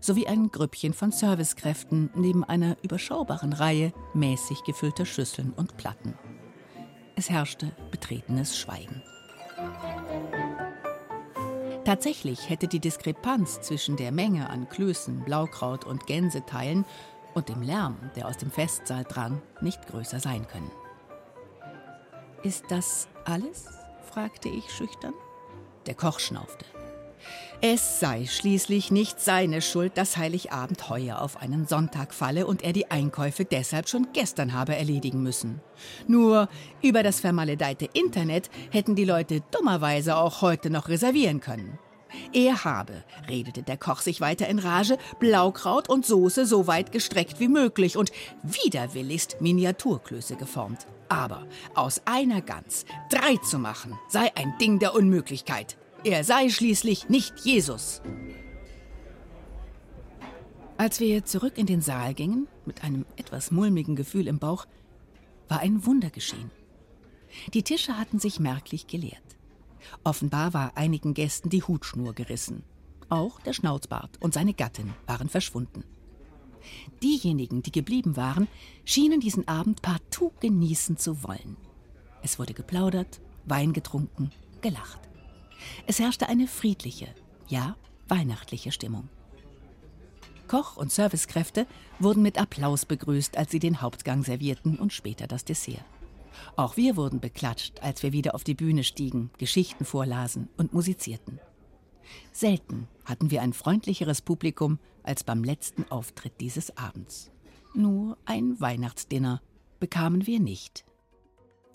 sowie 0.00 0.26
ein 0.26 0.50
Grüppchen 0.50 0.92
von 0.92 1.10
Servicekräften 1.10 2.10
neben 2.14 2.44
einer 2.44 2.76
überschaubaren 2.82 3.54
Reihe 3.54 3.94
mäßig 4.12 4.64
gefüllter 4.64 5.06
Schüsseln 5.06 5.52
und 5.56 5.76
Platten. 5.78 6.14
Es 7.16 7.30
herrschte 7.30 7.70
betretenes 7.90 8.58
Schweigen. 8.58 9.02
Tatsächlich 11.84 12.48
hätte 12.48 12.68
die 12.68 12.78
Diskrepanz 12.78 13.60
zwischen 13.60 13.96
der 13.96 14.12
Menge 14.12 14.48
an 14.50 14.68
Klößen, 14.68 15.24
Blaukraut 15.24 15.84
und 15.84 16.06
Gänseteilen 16.06 16.84
und 17.34 17.48
dem 17.48 17.60
Lärm, 17.60 17.96
der 18.14 18.28
aus 18.28 18.36
dem 18.36 18.52
Festsaal 18.52 19.04
drang, 19.04 19.42
nicht 19.60 19.88
größer 19.88 20.20
sein 20.20 20.46
können. 20.46 20.70
Ist 22.44 22.64
das 22.68 23.08
alles? 23.24 23.66
fragte 24.04 24.48
ich 24.48 24.70
schüchtern. 24.70 25.14
Der 25.86 25.94
Koch 25.94 26.20
schnaufte. 26.20 26.66
Es 27.64 28.00
sei 28.00 28.26
schließlich 28.26 28.90
nicht 28.90 29.20
seine 29.20 29.62
Schuld, 29.62 29.96
dass 29.96 30.16
Heiligabend 30.16 30.88
heuer 30.88 31.20
auf 31.20 31.40
einen 31.40 31.68
Sonntag 31.68 32.12
falle 32.12 32.48
und 32.48 32.64
er 32.64 32.72
die 32.72 32.90
Einkäufe 32.90 33.44
deshalb 33.44 33.88
schon 33.88 34.08
gestern 34.12 34.52
habe 34.52 34.74
erledigen 34.74 35.22
müssen. 35.22 35.60
Nur 36.08 36.48
über 36.82 37.04
das 37.04 37.20
vermaledeite 37.20 37.88
Internet 37.92 38.50
hätten 38.72 38.96
die 38.96 39.04
Leute 39.04 39.44
dummerweise 39.52 40.16
auch 40.16 40.42
heute 40.42 40.70
noch 40.70 40.88
reservieren 40.88 41.38
können. 41.38 41.78
Er 42.32 42.64
habe, 42.64 43.04
redete 43.28 43.62
der 43.62 43.76
Koch 43.76 44.00
sich 44.00 44.20
weiter 44.20 44.48
in 44.48 44.58
Rage, 44.58 44.98
Blaukraut 45.20 45.88
und 45.88 46.04
Soße 46.04 46.46
so 46.46 46.66
weit 46.66 46.90
gestreckt 46.90 47.38
wie 47.38 47.46
möglich 47.46 47.96
und 47.96 48.10
widerwilligst 48.42 49.40
Miniaturklöße 49.40 50.34
geformt. 50.34 50.88
Aber 51.08 51.46
aus 51.76 52.02
einer 52.06 52.40
Gans 52.40 52.86
drei 53.08 53.36
zu 53.36 53.60
machen, 53.60 53.96
sei 54.08 54.32
ein 54.34 54.52
Ding 54.60 54.80
der 54.80 54.96
Unmöglichkeit. 54.96 55.76
Er 56.04 56.24
sei 56.24 56.48
schließlich 56.48 57.08
nicht 57.08 57.32
Jesus. 57.44 58.02
Als 60.76 60.98
wir 60.98 61.24
zurück 61.24 61.58
in 61.58 61.66
den 61.66 61.80
Saal 61.80 62.12
gingen, 62.12 62.48
mit 62.66 62.82
einem 62.82 63.06
etwas 63.14 63.52
mulmigen 63.52 63.94
Gefühl 63.94 64.26
im 64.26 64.40
Bauch, 64.40 64.66
war 65.48 65.60
ein 65.60 65.86
Wunder 65.86 66.10
geschehen. 66.10 66.50
Die 67.54 67.62
Tische 67.62 67.98
hatten 67.98 68.18
sich 68.18 68.40
merklich 68.40 68.88
geleert. 68.88 69.22
Offenbar 70.02 70.54
war 70.54 70.76
einigen 70.76 71.14
Gästen 71.14 71.50
die 71.50 71.62
Hutschnur 71.62 72.14
gerissen. 72.14 72.64
Auch 73.08 73.40
der 73.40 73.52
Schnauzbart 73.52 74.20
und 74.20 74.34
seine 74.34 74.54
Gattin 74.54 74.92
waren 75.06 75.28
verschwunden. 75.28 75.84
Diejenigen, 77.00 77.62
die 77.62 77.72
geblieben 77.72 78.16
waren, 78.16 78.48
schienen 78.84 79.20
diesen 79.20 79.46
Abend 79.46 79.82
partout 79.82 80.32
genießen 80.40 80.96
zu 80.96 81.22
wollen. 81.22 81.56
Es 82.22 82.40
wurde 82.40 82.54
geplaudert, 82.54 83.20
Wein 83.44 83.72
getrunken, 83.72 84.30
gelacht. 84.62 85.11
Es 85.86 85.98
herrschte 85.98 86.28
eine 86.28 86.46
friedliche, 86.46 87.08
ja 87.48 87.76
weihnachtliche 88.08 88.72
Stimmung. 88.72 89.08
Koch 90.48 90.76
und 90.76 90.92
Servicekräfte 90.92 91.66
wurden 91.98 92.22
mit 92.22 92.38
Applaus 92.38 92.84
begrüßt, 92.84 93.38
als 93.38 93.50
sie 93.50 93.58
den 93.58 93.80
Hauptgang 93.80 94.22
servierten 94.22 94.76
und 94.76 94.92
später 94.92 95.26
das 95.26 95.44
Dessert. 95.44 95.84
Auch 96.56 96.76
wir 96.76 96.96
wurden 96.96 97.20
beklatscht, 97.20 97.82
als 97.82 98.02
wir 98.02 98.12
wieder 98.12 98.34
auf 98.34 98.44
die 98.44 98.54
Bühne 98.54 98.84
stiegen, 98.84 99.30
Geschichten 99.38 99.84
vorlasen 99.84 100.48
und 100.56 100.72
musizierten. 100.72 101.40
Selten 102.32 102.88
hatten 103.04 103.30
wir 103.30 103.42
ein 103.42 103.52
freundlicheres 103.52 104.20
Publikum 104.20 104.78
als 105.02 105.24
beim 105.24 105.44
letzten 105.44 105.90
Auftritt 105.90 106.40
dieses 106.40 106.76
Abends. 106.76 107.30
Nur 107.74 108.18
ein 108.26 108.60
Weihnachtsdinner 108.60 109.40
bekamen 109.80 110.26
wir 110.26 110.40
nicht. 110.40 110.84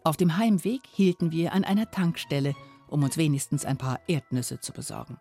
Auf 0.03 0.17
dem 0.17 0.38
Heimweg 0.38 0.82
hielten 0.94 1.32
wir 1.32 1.53
an 1.53 1.63
einer 1.63 1.89
Tankstelle 1.91 2.56
um 2.88 3.03
uns 3.03 3.17
wenigstens 3.17 3.65
ein 3.65 3.77
paar 3.77 4.00
Erdnüsse 4.08 4.60
zu 4.60 4.74
besorgen. 4.74 5.17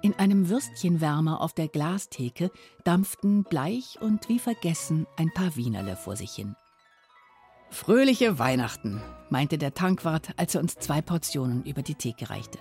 In 0.00 0.14
einem 0.14 0.48
Würstchenwärmer 0.48 1.40
auf 1.40 1.52
der 1.52 1.68
Glastheke 1.68 2.50
dampften 2.84 3.42
bleich 3.42 3.98
und 4.00 4.28
wie 4.28 4.38
vergessen 4.38 5.06
ein 5.16 5.32
paar 5.34 5.56
Wienerle 5.56 5.96
vor 5.96 6.14
sich 6.14 6.32
hin. 6.32 6.54
Fröhliche 7.70 8.38
Weihnachten, 8.38 9.02
meinte 9.28 9.58
der 9.58 9.74
Tankwart, 9.74 10.30
als 10.36 10.54
er 10.54 10.62
uns 10.62 10.76
zwei 10.76 11.02
Portionen 11.02 11.64
über 11.64 11.82
die 11.82 11.96
Theke 11.96 12.30
reichte. 12.30 12.58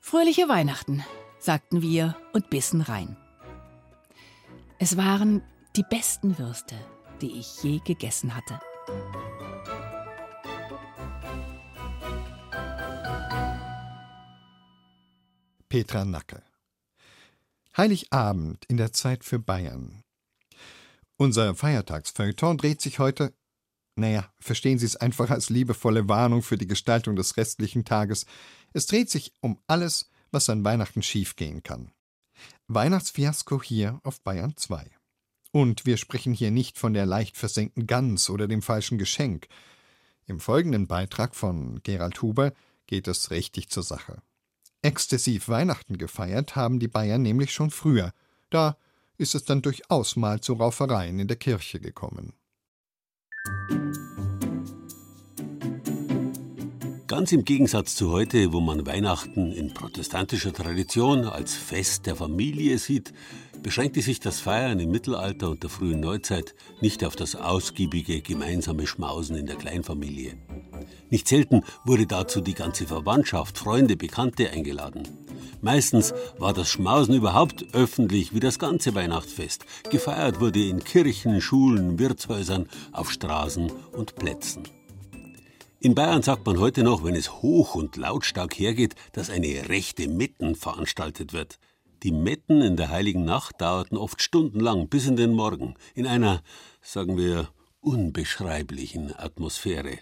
Fröhliche 0.00 0.48
Weihnachten, 0.48 1.04
sagten 1.38 1.80
wir 1.80 2.16
und 2.32 2.50
bissen 2.50 2.82
rein. 2.82 3.16
Es 4.78 4.96
waren 4.96 5.42
die 5.76 5.84
besten 5.88 6.38
Würste, 6.38 6.74
die 7.22 7.38
ich 7.38 7.62
je 7.62 7.80
gegessen 7.84 8.34
hatte. 8.34 8.58
Petra 15.70 16.04
Nacke. 16.04 16.42
Heiligabend 17.76 18.64
in 18.66 18.76
der 18.76 18.92
Zeit 18.92 19.22
für 19.22 19.38
Bayern. 19.38 20.02
Unser 21.16 21.54
Feiertagsfeuilleton 21.54 22.58
dreht 22.58 22.80
sich 22.80 22.98
heute, 22.98 23.32
naja, 23.94 24.34
verstehen 24.40 24.80
Sie 24.80 24.86
es 24.86 24.96
einfach 24.96 25.30
als 25.30 25.48
liebevolle 25.48 26.08
Warnung 26.08 26.42
für 26.42 26.58
die 26.58 26.66
Gestaltung 26.66 27.14
des 27.14 27.36
restlichen 27.36 27.84
Tages. 27.84 28.26
Es 28.72 28.86
dreht 28.86 29.10
sich 29.10 29.32
um 29.40 29.60
alles, 29.68 30.10
was 30.32 30.50
an 30.50 30.64
Weihnachten 30.64 31.02
schiefgehen 31.02 31.62
kann. 31.62 31.92
Weihnachtsfiasko 32.66 33.62
hier 33.62 34.00
auf 34.02 34.20
Bayern 34.22 34.56
2. 34.56 34.90
Und 35.52 35.86
wir 35.86 35.98
sprechen 35.98 36.34
hier 36.34 36.50
nicht 36.50 36.78
von 36.78 36.94
der 36.94 37.06
leicht 37.06 37.36
versenkten 37.36 37.86
Gans 37.86 38.28
oder 38.28 38.48
dem 38.48 38.62
falschen 38.62 38.98
Geschenk. 38.98 39.46
Im 40.26 40.40
folgenden 40.40 40.88
Beitrag 40.88 41.36
von 41.36 41.80
Gerald 41.84 42.20
Huber 42.22 42.54
geht 42.88 43.06
es 43.06 43.30
richtig 43.30 43.68
zur 43.68 43.84
Sache. 43.84 44.20
Exzessiv 44.82 45.48
Weihnachten 45.48 45.98
gefeiert 45.98 46.56
haben 46.56 46.78
die 46.78 46.88
Bayern 46.88 47.20
nämlich 47.22 47.52
schon 47.52 47.70
früher. 47.70 48.12
Da 48.48 48.76
ist 49.18 49.34
es 49.34 49.44
dann 49.44 49.60
durchaus 49.60 50.16
mal 50.16 50.40
zu 50.40 50.54
Raufereien 50.54 51.18
in 51.18 51.28
der 51.28 51.36
Kirche 51.36 51.80
gekommen. 51.80 52.32
Ganz 57.06 57.32
im 57.32 57.44
Gegensatz 57.44 57.96
zu 57.96 58.10
heute, 58.10 58.52
wo 58.52 58.60
man 58.60 58.86
Weihnachten 58.86 59.52
in 59.52 59.74
protestantischer 59.74 60.52
Tradition 60.52 61.24
als 61.24 61.54
Fest 61.54 62.06
der 62.06 62.16
Familie 62.16 62.78
sieht, 62.78 63.12
beschränkte 63.62 64.00
sich 64.00 64.20
das 64.20 64.40
Feiern 64.40 64.80
im 64.80 64.90
Mittelalter 64.90 65.50
und 65.50 65.62
der 65.62 65.70
frühen 65.70 66.00
Neuzeit 66.00 66.54
nicht 66.80 67.04
auf 67.04 67.16
das 67.16 67.34
ausgiebige 67.34 68.22
gemeinsame 68.22 68.86
Schmausen 68.86 69.36
in 69.36 69.46
der 69.46 69.56
Kleinfamilie. 69.56 70.38
Nicht 71.10 71.28
selten 71.28 71.62
wurde 71.84 72.06
dazu 72.06 72.40
die 72.40 72.54
ganze 72.54 72.86
Verwandtschaft, 72.86 73.58
Freunde, 73.58 73.96
Bekannte 73.96 74.50
eingeladen. 74.50 75.08
Meistens 75.60 76.14
war 76.38 76.54
das 76.54 76.70
Schmausen 76.70 77.14
überhaupt 77.14 77.66
öffentlich 77.74 78.32
wie 78.32 78.40
das 78.40 78.58
ganze 78.58 78.94
Weihnachtsfest. 78.94 79.66
Gefeiert 79.90 80.40
wurde 80.40 80.64
in 80.64 80.82
Kirchen, 80.82 81.40
Schulen, 81.40 81.98
Wirtshäusern, 81.98 82.68
auf 82.92 83.10
Straßen 83.10 83.70
und 83.92 84.14
Plätzen. 84.14 84.62
In 85.80 85.94
Bayern 85.94 86.22
sagt 86.22 86.46
man 86.46 86.58
heute 86.58 86.82
noch, 86.82 87.04
wenn 87.04 87.14
es 87.14 87.42
hoch 87.42 87.74
und 87.74 87.96
lautstark 87.96 88.58
hergeht, 88.58 88.94
dass 89.12 89.30
eine 89.30 89.68
rechte 89.68 90.08
Metten 90.08 90.54
veranstaltet 90.54 91.32
wird. 91.32 91.58
Die 92.02 92.12
Metten 92.12 92.62
in 92.62 92.76
der 92.76 92.88
heiligen 92.88 93.24
Nacht 93.24 93.60
dauerten 93.60 93.98
oft 93.98 94.22
stundenlang 94.22 94.88
bis 94.88 95.06
in 95.06 95.16
den 95.16 95.32
Morgen, 95.32 95.74
in 95.94 96.06
einer, 96.06 96.42
sagen 96.80 97.18
wir, 97.18 97.48
unbeschreiblichen 97.80 99.14
Atmosphäre. 99.18 99.98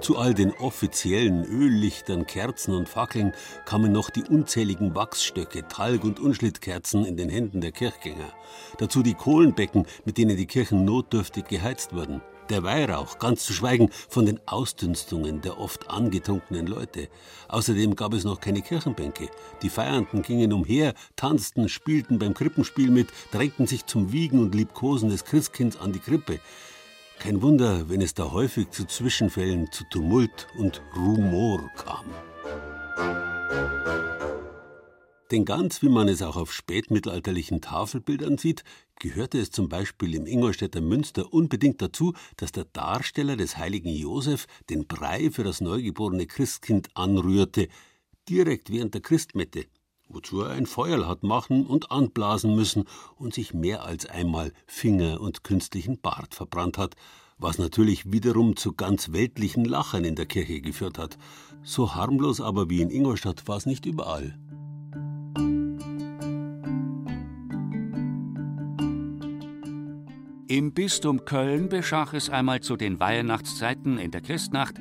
Zu 0.00 0.16
all 0.16 0.32
den 0.32 0.52
offiziellen 0.52 1.44
Öllichtern, 1.44 2.26
Kerzen 2.26 2.74
und 2.74 2.88
Fackeln 2.88 3.34
kamen 3.66 3.92
noch 3.92 4.08
die 4.08 4.22
unzähligen 4.22 4.94
Wachsstöcke, 4.94 5.68
Talg- 5.68 6.04
und 6.04 6.18
Unschlittkerzen 6.18 7.04
in 7.04 7.18
den 7.18 7.28
Händen 7.28 7.60
der 7.60 7.72
Kirchgänger. 7.72 8.32
Dazu 8.78 9.02
die 9.02 9.12
Kohlenbecken, 9.12 9.86
mit 10.06 10.16
denen 10.16 10.38
die 10.38 10.46
Kirchen 10.46 10.86
notdürftig 10.86 11.44
geheizt 11.44 11.94
wurden. 11.94 12.22
Der 12.48 12.62
Weihrauch, 12.62 13.18
ganz 13.18 13.44
zu 13.44 13.52
schweigen 13.52 13.90
von 14.08 14.24
den 14.24 14.40
Ausdünstungen 14.46 15.42
der 15.42 15.60
oft 15.60 15.90
angetrunkenen 15.90 16.66
Leute. 16.66 17.08
Außerdem 17.48 17.94
gab 17.94 18.14
es 18.14 18.24
noch 18.24 18.40
keine 18.40 18.62
Kirchenbänke. 18.62 19.28
Die 19.60 19.68
Feiernden 19.68 20.22
gingen 20.22 20.54
umher, 20.54 20.94
tanzten, 21.14 21.68
spielten 21.68 22.18
beim 22.18 22.32
Krippenspiel 22.32 22.90
mit, 22.90 23.08
drängten 23.32 23.66
sich 23.66 23.84
zum 23.84 24.12
Wiegen 24.12 24.40
und 24.40 24.54
Liebkosen 24.54 25.10
des 25.10 25.26
Christkinds 25.26 25.78
an 25.78 25.92
die 25.92 26.00
Krippe. 26.00 26.40
Kein 27.20 27.42
Wunder, 27.42 27.90
wenn 27.90 28.00
es 28.00 28.14
da 28.14 28.32
häufig 28.32 28.70
zu 28.70 28.86
Zwischenfällen, 28.86 29.70
zu 29.70 29.84
Tumult 29.90 30.48
und 30.56 30.80
Rumor 30.96 31.70
kam. 31.76 32.06
Denn 35.30 35.44
ganz 35.44 35.82
wie 35.82 35.90
man 35.90 36.08
es 36.08 36.22
auch 36.22 36.36
auf 36.36 36.50
spätmittelalterlichen 36.50 37.60
Tafelbildern 37.60 38.38
sieht, 38.38 38.64
gehörte 38.98 39.38
es 39.38 39.50
zum 39.50 39.68
Beispiel 39.68 40.14
im 40.14 40.24
Ingolstädter 40.26 40.80
Münster 40.80 41.30
unbedingt 41.30 41.82
dazu, 41.82 42.14
dass 42.38 42.52
der 42.52 42.64
Darsteller 42.64 43.36
des 43.36 43.58
heiligen 43.58 43.90
Josef 43.90 44.46
den 44.70 44.86
Brei 44.86 45.30
für 45.30 45.44
das 45.44 45.60
neugeborene 45.60 46.26
Christkind 46.26 46.88
anrührte, 46.94 47.68
direkt 48.30 48.70
während 48.70 48.94
der 48.94 49.02
Christmette 49.02 49.66
wozu 50.12 50.42
er 50.42 50.50
ein 50.50 50.66
Feuer 50.66 51.06
hat 51.06 51.22
machen 51.22 51.66
und 51.66 51.90
anblasen 51.90 52.54
müssen 52.54 52.84
und 53.16 53.32
sich 53.32 53.54
mehr 53.54 53.84
als 53.84 54.06
einmal 54.06 54.52
Finger 54.66 55.20
und 55.20 55.44
künstlichen 55.44 56.00
Bart 56.00 56.34
verbrannt 56.34 56.78
hat, 56.78 56.96
was 57.38 57.58
natürlich 57.58 58.12
wiederum 58.12 58.56
zu 58.56 58.72
ganz 58.72 59.12
weltlichen 59.12 59.64
Lachern 59.64 60.04
in 60.04 60.16
der 60.16 60.26
Kirche 60.26 60.60
geführt 60.60 60.98
hat. 60.98 61.16
So 61.62 61.94
harmlos 61.94 62.40
aber 62.40 62.68
wie 62.68 62.82
in 62.82 62.90
Ingolstadt 62.90 63.46
war 63.48 63.56
es 63.56 63.66
nicht 63.66 63.86
überall. 63.86 64.38
Im 70.48 70.72
Bistum 70.74 71.24
Köln 71.24 71.68
beschach 71.68 72.12
es 72.12 72.28
einmal 72.28 72.60
zu 72.60 72.76
den 72.76 72.98
Weihnachtszeiten 72.98 73.98
in 73.98 74.10
der 74.10 74.20
Christnacht, 74.20 74.74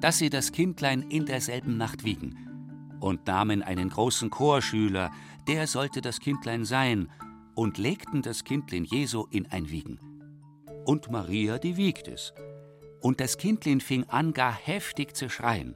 dass 0.00 0.16
sie 0.16 0.30
das 0.30 0.50
Kindlein 0.50 1.02
in 1.02 1.26
derselben 1.26 1.76
Nacht 1.76 2.04
wiegen 2.04 2.49
und 3.00 3.26
nahmen 3.26 3.62
einen 3.62 3.88
großen 3.88 4.30
Chorschüler, 4.30 5.10
der 5.48 5.66
sollte 5.66 6.00
das 6.00 6.20
Kindlein 6.20 6.64
sein, 6.64 7.08
und 7.54 7.78
legten 7.78 8.22
das 8.22 8.44
Kindlein 8.44 8.84
Jesu 8.84 9.26
in 9.30 9.46
ein 9.50 9.70
Wiegen. 9.70 9.98
Und 10.86 11.10
Maria, 11.10 11.58
die 11.58 11.76
wiegt 11.76 12.08
es. 12.08 12.32
Und 13.00 13.20
das 13.20 13.36
Kindlein 13.36 13.80
fing 13.80 14.04
an, 14.04 14.32
gar 14.32 14.52
heftig 14.54 15.14
zu 15.14 15.28
schreien. 15.28 15.74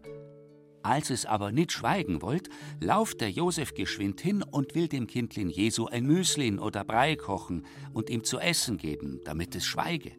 Als 0.82 1.08
es 1.08 1.24
aber 1.24 1.50
nicht 1.50 1.72
schweigen 1.72 2.20
wollt, 2.20 2.50
lauft 2.80 3.22
der 3.22 3.30
Josef 3.30 3.72
geschwind 3.72 4.20
hin 4.20 4.42
und 4.42 4.74
will 4.74 4.86
dem 4.86 5.06
Kindlein 5.06 5.48
Jesu 5.48 5.86
ein 5.86 6.04
Müslin 6.04 6.58
oder 6.58 6.84
Brei 6.84 7.16
kochen 7.16 7.64
und 7.92 8.10
ihm 8.10 8.22
zu 8.22 8.38
essen 8.38 8.76
geben, 8.76 9.20
damit 9.24 9.54
es 9.54 9.64
schweige. 9.64 10.12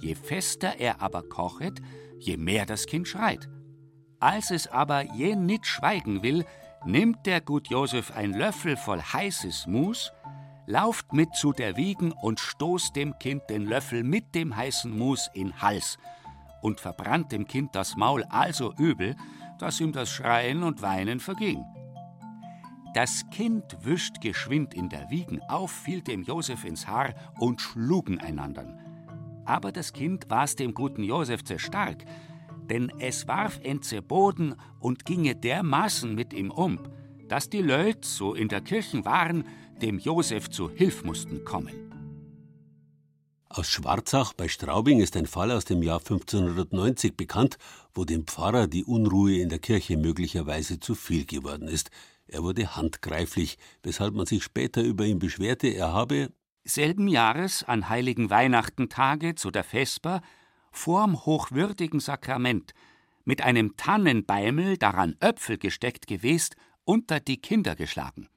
Je 0.00 0.16
fester 0.16 0.74
er 0.80 1.00
aber 1.00 1.22
kochet, 1.22 1.80
je 2.18 2.36
mehr 2.36 2.66
das 2.66 2.86
Kind 2.86 3.06
schreit. 3.06 3.48
Als 4.22 4.52
es 4.52 4.68
aber 4.68 5.02
je 5.16 5.34
nit 5.34 5.66
schweigen 5.66 6.22
will, 6.22 6.44
nimmt 6.84 7.26
der 7.26 7.40
gut 7.40 7.68
Josef 7.68 8.12
ein 8.12 8.32
Löffel 8.32 8.76
voll 8.76 9.02
heißes 9.02 9.66
Mus, 9.66 10.12
lauft 10.64 11.12
mit 11.12 11.34
zu 11.34 11.52
der 11.52 11.76
Wiegen 11.76 12.12
und 12.12 12.38
stoßt 12.38 12.94
dem 12.94 13.18
Kind 13.18 13.42
den 13.50 13.66
Löffel 13.66 14.04
mit 14.04 14.36
dem 14.36 14.54
heißen 14.56 14.96
Mus 14.96 15.28
in 15.34 15.60
Hals 15.60 15.98
und 16.60 16.78
verbrannt 16.78 17.32
dem 17.32 17.48
Kind 17.48 17.74
das 17.74 17.96
Maul 17.96 18.22
also 18.28 18.72
übel, 18.74 19.16
dass 19.58 19.80
ihm 19.80 19.90
das 19.90 20.10
Schreien 20.10 20.62
und 20.62 20.82
Weinen 20.82 21.18
verging. 21.18 21.64
Das 22.94 23.28
Kind 23.32 23.76
wischt 23.80 24.20
geschwind 24.20 24.72
in 24.72 24.88
der 24.88 25.10
Wiegen 25.10 25.42
auf, 25.48 25.72
fiel 25.72 26.00
dem 26.00 26.22
Josef 26.22 26.64
ins 26.64 26.86
Haar 26.86 27.12
und 27.40 27.60
schlugen 27.60 28.20
einander. 28.20 28.78
Aber 29.46 29.72
das 29.72 29.92
Kind 29.92 30.30
war's 30.30 30.54
dem 30.54 30.74
guten 30.74 31.02
Josef 31.02 31.42
zu 31.42 31.58
stark, 31.58 32.04
denn 32.72 32.90
es 33.00 33.28
warf 33.28 33.60
en 33.62 33.82
zu 33.82 34.00
Boden 34.00 34.54
und 34.80 35.04
ginge 35.04 35.36
dermaßen 35.36 36.14
mit 36.14 36.32
ihm 36.32 36.50
um, 36.50 36.78
dass 37.28 37.50
die 37.50 37.60
Leut, 37.60 38.06
so 38.06 38.32
in 38.32 38.48
der 38.48 38.62
Kirchen 38.62 39.04
waren, 39.04 39.44
dem 39.82 39.98
Josef 39.98 40.48
zu 40.48 40.70
Hilf 40.70 41.04
mussten 41.04 41.44
kommen. 41.44 41.74
Aus 43.50 43.68
Schwarzach 43.68 44.32
bei 44.32 44.48
Straubing 44.48 45.00
ist 45.00 45.18
ein 45.18 45.26
Fall 45.26 45.50
aus 45.50 45.66
dem 45.66 45.82
Jahr 45.82 45.98
1590 45.98 47.14
bekannt, 47.14 47.58
wo 47.92 48.06
dem 48.06 48.26
Pfarrer 48.26 48.68
die 48.68 48.84
Unruhe 48.84 49.36
in 49.36 49.50
der 49.50 49.58
Kirche 49.58 49.98
möglicherweise 49.98 50.80
zu 50.80 50.94
viel 50.94 51.26
geworden 51.26 51.68
ist. 51.68 51.90
Er 52.26 52.42
wurde 52.42 52.74
handgreiflich, 52.74 53.58
weshalb 53.82 54.14
man 54.14 54.24
sich 54.24 54.42
später 54.42 54.82
über 54.82 55.04
ihn 55.04 55.18
beschwerte, 55.18 55.68
er 55.68 55.92
habe 55.92 56.32
selben 56.64 57.06
Jahres 57.06 57.64
an 57.64 57.90
heiligen 57.90 58.30
Weihnachtentage 58.30 59.34
zu 59.34 59.50
der 59.50 59.64
Vesper 59.64 60.22
vorm 60.72 61.24
hochwürdigen 61.24 62.00
Sakrament 62.00 62.74
mit 63.24 63.42
einem 63.42 63.76
Tannenbeimel, 63.76 64.76
daran 64.78 65.16
Äpfel 65.20 65.58
gesteckt 65.58 66.06
gewesen, 66.06 66.56
unter 66.84 67.20
die 67.20 67.40
Kinder 67.40 67.76
geschlagen. 67.76 68.28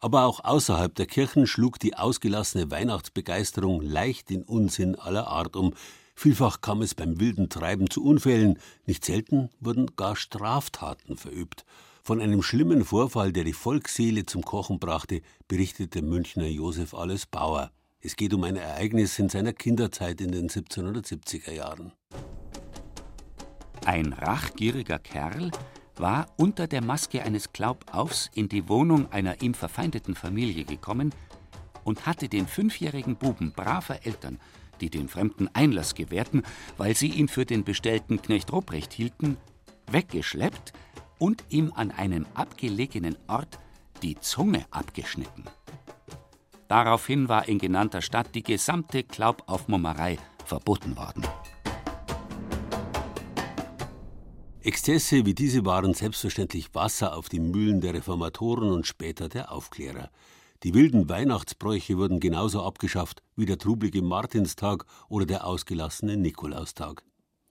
Aber 0.00 0.24
auch 0.24 0.42
außerhalb 0.42 0.94
der 0.94 1.06
Kirchen 1.06 1.46
schlug 1.46 1.78
die 1.78 1.94
ausgelassene 1.94 2.70
Weihnachtsbegeisterung 2.70 3.82
leicht 3.82 4.30
in 4.30 4.42
Unsinn 4.42 4.96
aller 4.96 5.28
Art 5.28 5.54
um. 5.54 5.74
Vielfach 6.14 6.60
kam 6.60 6.82
es 6.82 6.94
beim 6.94 7.20
wilden 7.20 7.48
Treiben 7.48 7.88
zu 7.88 8.02
Unfällen, 8.04 8.58
nicht 8.84 9.04
selten 9.04 9.50
wurden 9.60 9.94
gar 9.96 10.16
Straftaten 10.16 11.16
verübt. 11.16 11.64
Von 12.02 12.20
einem 12.20 12.42
schlimmen 12.42 12.84
Vorfall, 12.84 13.32
der 13.32 13.44
die 13.44 13.52
Volksseele 13.52 14.26
zum 14.26 14.42
Kochen 14.42 14.80
brachte, 14.80 15.22
berichtete 15.46 16.02
Münchner 16.02 16.48
Josef 16.48 16.94
Alles 16.94 17.26
Bauer. 17.26 17.70
Es 18.04 18.16
geht 18.16 18.34
um 18.34 18.42
ein 18.42 18.56
Ereignis 18.56 19.20
in 19.20 19.28
seiner 19.28 19.52
Kinderzeit 19.52 20.20
in 20.20 20.32
den 20.32 20.48
1770er 20.48 21.52
Jahren. 21.52 21.92
Ein 23.84 24.12
rachgieriger 24.12 24.98
Kerl 24.98 25.52
war 25.94 26.26
unter 26.36 26.66
der 26.66 26.82
Maske 26.82 27.22
eines 27.22 27.52
Glaubaufs 27.52 28.28
in 28.34 28.48
die 28.48 28.68
Wohnung 28.68 29.12
einer 29.12 29.40
ihm 29.40 29.54
verfeindeten 29.54 30.16
Familie 30.16 30.64
gekommen 30.64 31.14
und 31.84 32.04
hatte 32.04 32.28
den 32.28 32.48
fünfjährigen 32.48 33.14
Buben 33.14 33.52
braver 33.52 34.04
Eltern, 34.04 34.40
die 34.80 34.90
den 34.90 35.08
Fremden 35.08 35.48
Einlass 35.52 35.94
gewährten, 35.94 36.42
weil 36.76 36.96
sie 36.96 37.08
ihn 37.08 37.28
für 37.28 37.46
den 37.46 37.62
bestellten 37.62 38.20
Knecht 38.20 38.52
Ruprecht 38.52 38.92
hielten, 38.92 39.36
weggeschleppt 39.92 40.72
und 41.20 41.44
ihm 41.50 41.72
an 41.76 41.92
einem 41.92 42.26
abgelegenen 42.34 43.16
Ort 43.28 43.60
die 44.02 44.18
Zunge 44.18 44.66
abgeschnitten. 44.72 45.44
Daraufhin 46.72 47.28
war 47.28 47.48
in 47.48 47.58
genannter 47.58 48.00
Stadt 48.00 48.34
die 48.34 48.42
gesamte 48.42 49.02
Glaubaufmummerei 49.02 50.16
verboten 50.46 50.96
worden. 50.96 51.22
Exzesse 54.62 55.26
wie 55.26 55.34
diese 55.34 55.66
waren 55.66 55.92
selbstverständlich 55.92 56.74
Wasser 56.74 57.14
auf 57.14 57.28
die 57.28 57.40
Mühlen 57.40 57.82
der 57.82 57.92
Reformatoren 57.92 58.72
und 58.72 58.86
später 58.86 59.28
der 59.28 59.52
Aufklärer. 59.52 60.08
Die 60.62 60.72
wilden 60.72 61.10
Weihnachtsbräuche 61.10 61.98
wurden 61.98 62.20
genauso 62.20 62.62
abgeschafft 62.62 63.22
wie 63.36 63.44
der 63.44 63.58
trublige 63.58 64.00
Martinstag 64.00 64.86
oder 65.10 65.26
der 65.26 65.46
ausgelassene 65.46 66.16
Nikolaustag. 66.16 67.04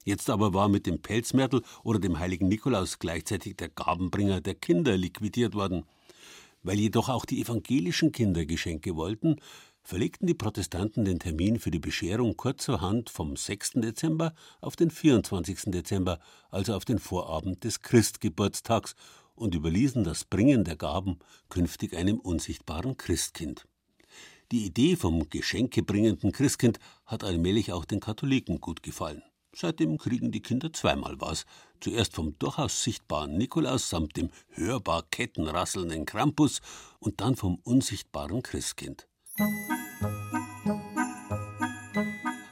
Jetzt 0.04 0.32
aber 0.32 0.56
war 0.56 0.68
mit 0.68 0.88
dem 0.88 1.00
Pelzmärtel 1.00 1.62
oder 1.84 2.00
dem 2.00 2.18
heiligen 2.18 2.48
Nikolaus 2.48 2.98
gleichzeitig 2.98 3.56
der 3.56 3.70
Gabenbringer 3.70 4.42
der 4.42 4.56
Kinder 4.56 4.98
liquidiert 4.98 5.54
worden. 5.54 5.86
Weil 6.63 6.80
jedoch 6.80 7.10
auch 7.10 7.26
die 7.26 7.41
evangelischen 7.41 8.12
Kinder 8.12 8.45
Geschenke 8.45 8.95
wollten, 8.95 9.38
verlegten 9.84 10.28
die 10.28 10.34
Protestanten 10.34 11.06
den 11.06 11.19
Termin 11.19 11.60
für 11.60 11.71
die 11.71 11.80
Bescherung 11.80 12.38
kurzerhand 12.38 13.10
vom 13.10 13.36
6. 13.36 13.71
Dezember 13.76 14.34
auf 14.60 14.76
den 14.76 14.91
24. 14.91 15.71
Dezember, 15.71 16.19
also 16.50 16.76
auf 16.76 16.86
den 16.86 17.00
Vorabend 17.00 17.63
des 17.63 17.82
Christgeburtstags, 17.82 18.95
und 19.34 19.56
überließen 19.56 20.04
das 20.04 20.24
Bringen 20.24 20.63
der 20.63 20.76
Gaben 20.76 21.17
künftig 21.50 21.95
einem 21.95 22.19
unsichtbaren 22.19 22.97
Christkind. 22.97 23.67
Die 24.52 24.65
Idee 24.65 24.97
vom 24.97 25.30
geschenkebringenden 25.30 26.32
Christkind 26.32 26.80
hat 27.06 27.24
allmählich 27.24 27.71
auch 27.71 27.86
den 27.86 28.02
Katholiken 28.02 28.60
gut 28.60 28.84
gefallen. 28.84 29.24
Seitdem 29.54 29.98
kriegen 29.98 30.32
die 30.32 30.42
Kinder 30.42 30.72
zweimal 30.72 31.20
was. 31.20 31.46
Zuerst 31.82 32.14
vom 32.14 32.38
durchaus 32.40 32.84
sichtbaren 32.84 33.38
Nikolaus 33.38 33.90
samt 33.90 34.16
dem 34.16 34.30
hörbar 34.50 35.04
kettenrasselnden 35.12 36.06
Krampus 36.06 36.62
und 37.00 37.22
dann 37.22 37.36
vom 37.36 37.60
unsichtbaren 37.64 38.44
Christkind. 38.44 39.08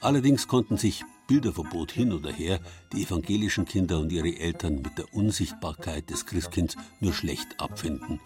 Allerdings 0.02 0.48
konnten 0.48 0.78
sich 0.78 1.04
Bilderverbot 1.28 1.92
hin 1.92 2.12
oder 2.12 2.32
her 2.32 2.60
die 2.92 3.04
evangelischen 3.04 3.66
Kinder 3.66 4.00
und 4.00 4.12
ihre 4.12 4.36
Eltern 4.38 4.82
mit 4.82 4.98
der 4.98 5.14
Unsichtbarkeit 5.14 6.10
des 6.10 6.26
Christkinds 6.26 6.76
nur 7.00 7.14
schlecht 7.14 7.60
abfinden. 7.60 8.20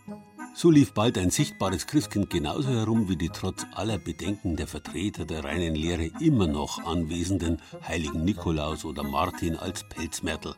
So 0.56 0.70
lief 0.70 0.94
bald 0.94 1.18
ein 1.18 1.32
sichtbares 1.32 1.88
Christkind 1.88 2.30
genauso 2.30 2.70
herum 2.70 3.10
wie 3.10 3.16
die 3.16 3.30
trotz 3.30 3.66
aller 3.74 3.98
Bedenken 3.98 4.56
der 4.56 4.68
Vertreter 4.68 5.26
der 5.26 5.44
reinen 5.44 5.74
Lehre 5.74 6.12
immer 6.22 6.46
noch 6.46 6.86
anwesenden 6.86 7.60
heiligen 7.88 8.24
Nikolaus 8.24 8.86
oder 8.86 9.02
Martin 9.02 9.56
als 9.56 9.84
Pelzmärtel. 9.90 10.56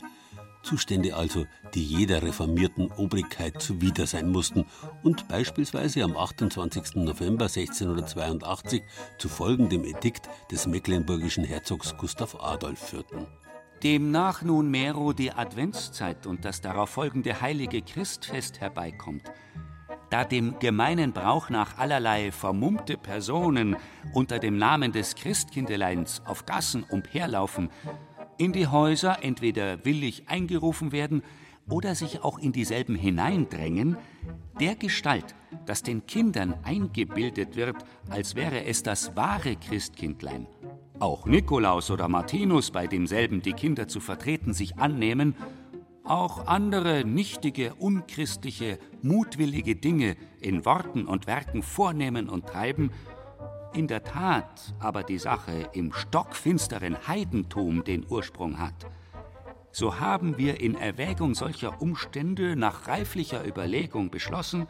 Zustände 0.64 1.16
also, 1.16 1.46
die 1.74 1.84
jeder 1.84 2.24
reformierten 2.24 2.92
Obrigkeit 2.92 3.62
zuwider 3.62 4.06
sein 4.06 4.30
mussten 4.30 4.66
und 5.02 5.30
beispielsweise 5.30 6.04
am 6.04 6.18
28. 6.18 6.96
November 6.96 7.46
1682 7.46 8.84
zu 9.18 9.30
folgendem 9.30 9.86
Edikt 9.86 10.28
des 10.52 10.68
mecklenburgischen 10.68 11.46
Herzogs 11.46 11.96
Gustav 11.98 12.36
Adolf 12.42 12.80
führten. 12.80 13.28
Demnach 13.84 14.42
nunmehro 14.42 15.14
die 15.14 15.32
Adventszeit 15.32 16.26
und 16.26 16.44
das 16.44 16.62
darauf 16.62 16.90
folgende 16.90 17.40
heilige 17.42 17.82
Christfest 17.82 18.60
herbeikommt, 18.60 19.32
da 20.10 20.24
dem 20.24 20.60
gemeinen 20.60 21.12
Brauch 21.12 21.50
nach 21.50 21.78
allerlei 21.78 22.32
vermummte 22.32 22.98
Personen 22.98 23.76
unter 24.14 24.40
dem 24.40 24.58
Namen 24.58 24.92
des 24.92 25.16
Christkindeleins 25.16 26.22
auf 26.26 26.46
Gassen 26.46 26.84
umherlaufen, 26.84 27.70
in 28.38 28.54
die 28.54 28.68
Häuser 28.68 29.24
entweder 29.24 29.86
willig 29.86 30.24
eingerufen 30.28 30.92
werden 30.92 31.24
oder 31.70 31.96
sich 31.96 32.24
auch 32.24 32.38
in 32.38 32.52
dieselben 32.52 32.96
hineindrängen, 32.96 33.98
der 34.60 34.76
Gestalt, 34.76 35.36
dass 35.66 35.84
den 35.84 36.06
Kindern 36.06 36.54
eingebildet 36.64 37.56
wird, 37.56 37.78
als 38.10 38.36
wäre 38.36 38.66
es 38.66 38.84
das 38.84 39.16
wahre 39.16 39.56
Christkindlein. 39.56 40.48
Auch 41.00 41.26
Nikolaus 41.26 41.92
oder 41.92 42.08
Martinus, 42.08 42.72
bei 42.72 42.88
demselben 42.88 43.42
die 43.42 43.54
Kinder 43.54 43.88
zu 43.88 44.00
vertreten 44.00 44.54
sich 44.54 44.78
annehmen, 44.78 45.36
auch 46.06 46.48
andere 46.48 47.04
nichtige, 47.04 47.76
unchristliche, 47.76 48.80
mutwillige 49.02 49.76
Dinge 49.76 50.16
in 50.40 50.66
Worten 50.66 51.06
und 51.06 51.28
Werken 51.28 51.64
vornehmen 51.64 52.30
und 52.30 52.48
treiben, 52.48 52.92
in 53.74 53.88
der 53.88 54.04
Tat 54.04 54.74
aber 54.80 55.04
die 55.04 55.18
Sache 55.18 55.70
im 55.74 55.92
stockfinsteren 55.92 57.08
Heidentum 57.08 57.84
den 57.84 58.06
Ursprung 58.10 58.60
hat, 58.60 58.86
so 59.72 60.00
haben 60.00 60.38
wir 60.38 60.62
in 60.62 60.76
Erwägung 60.76 61.36
solcher 61.36 61.82
Umstände 61.82 62.56
nach 62.56 62.88
reiflicher 62.88 63.46
Überlegung 63.46 64.10
beschlossen, 64.10 64.68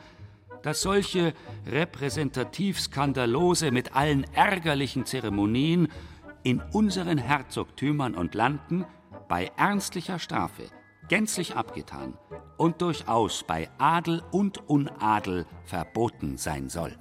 dass 0.63 0.82
solche 0.82 1.36
repräsentativ 1.67 2.80
skandalose 2.80 3.69
mit 3.69 3.95
allen 3.95 4.24
ärgerlichen 4.34 5.06
Zeremonien 5.06 5.89
in 6.41 6.60
unseren 6.74 7.19
Herzogtümern 7.19 8.15
und 8.15 8.34
Landen 8.34 8.84
bei 9.28 9.52
ernstlicher 9.58 10.17
Strafe 10.17 10.63
gänzlich 11.07 11.55
abgetan 11.55 12.17
und 12.57 12.81
durchaus 12.81 13.43
bei 13.43 13.69
Adel 13.77 14.23
und 14.31 14.69
Unadel 14.69 15.45
verboten 15.65 16.37
sein 16.37 16.69
soll. 16.69 16.97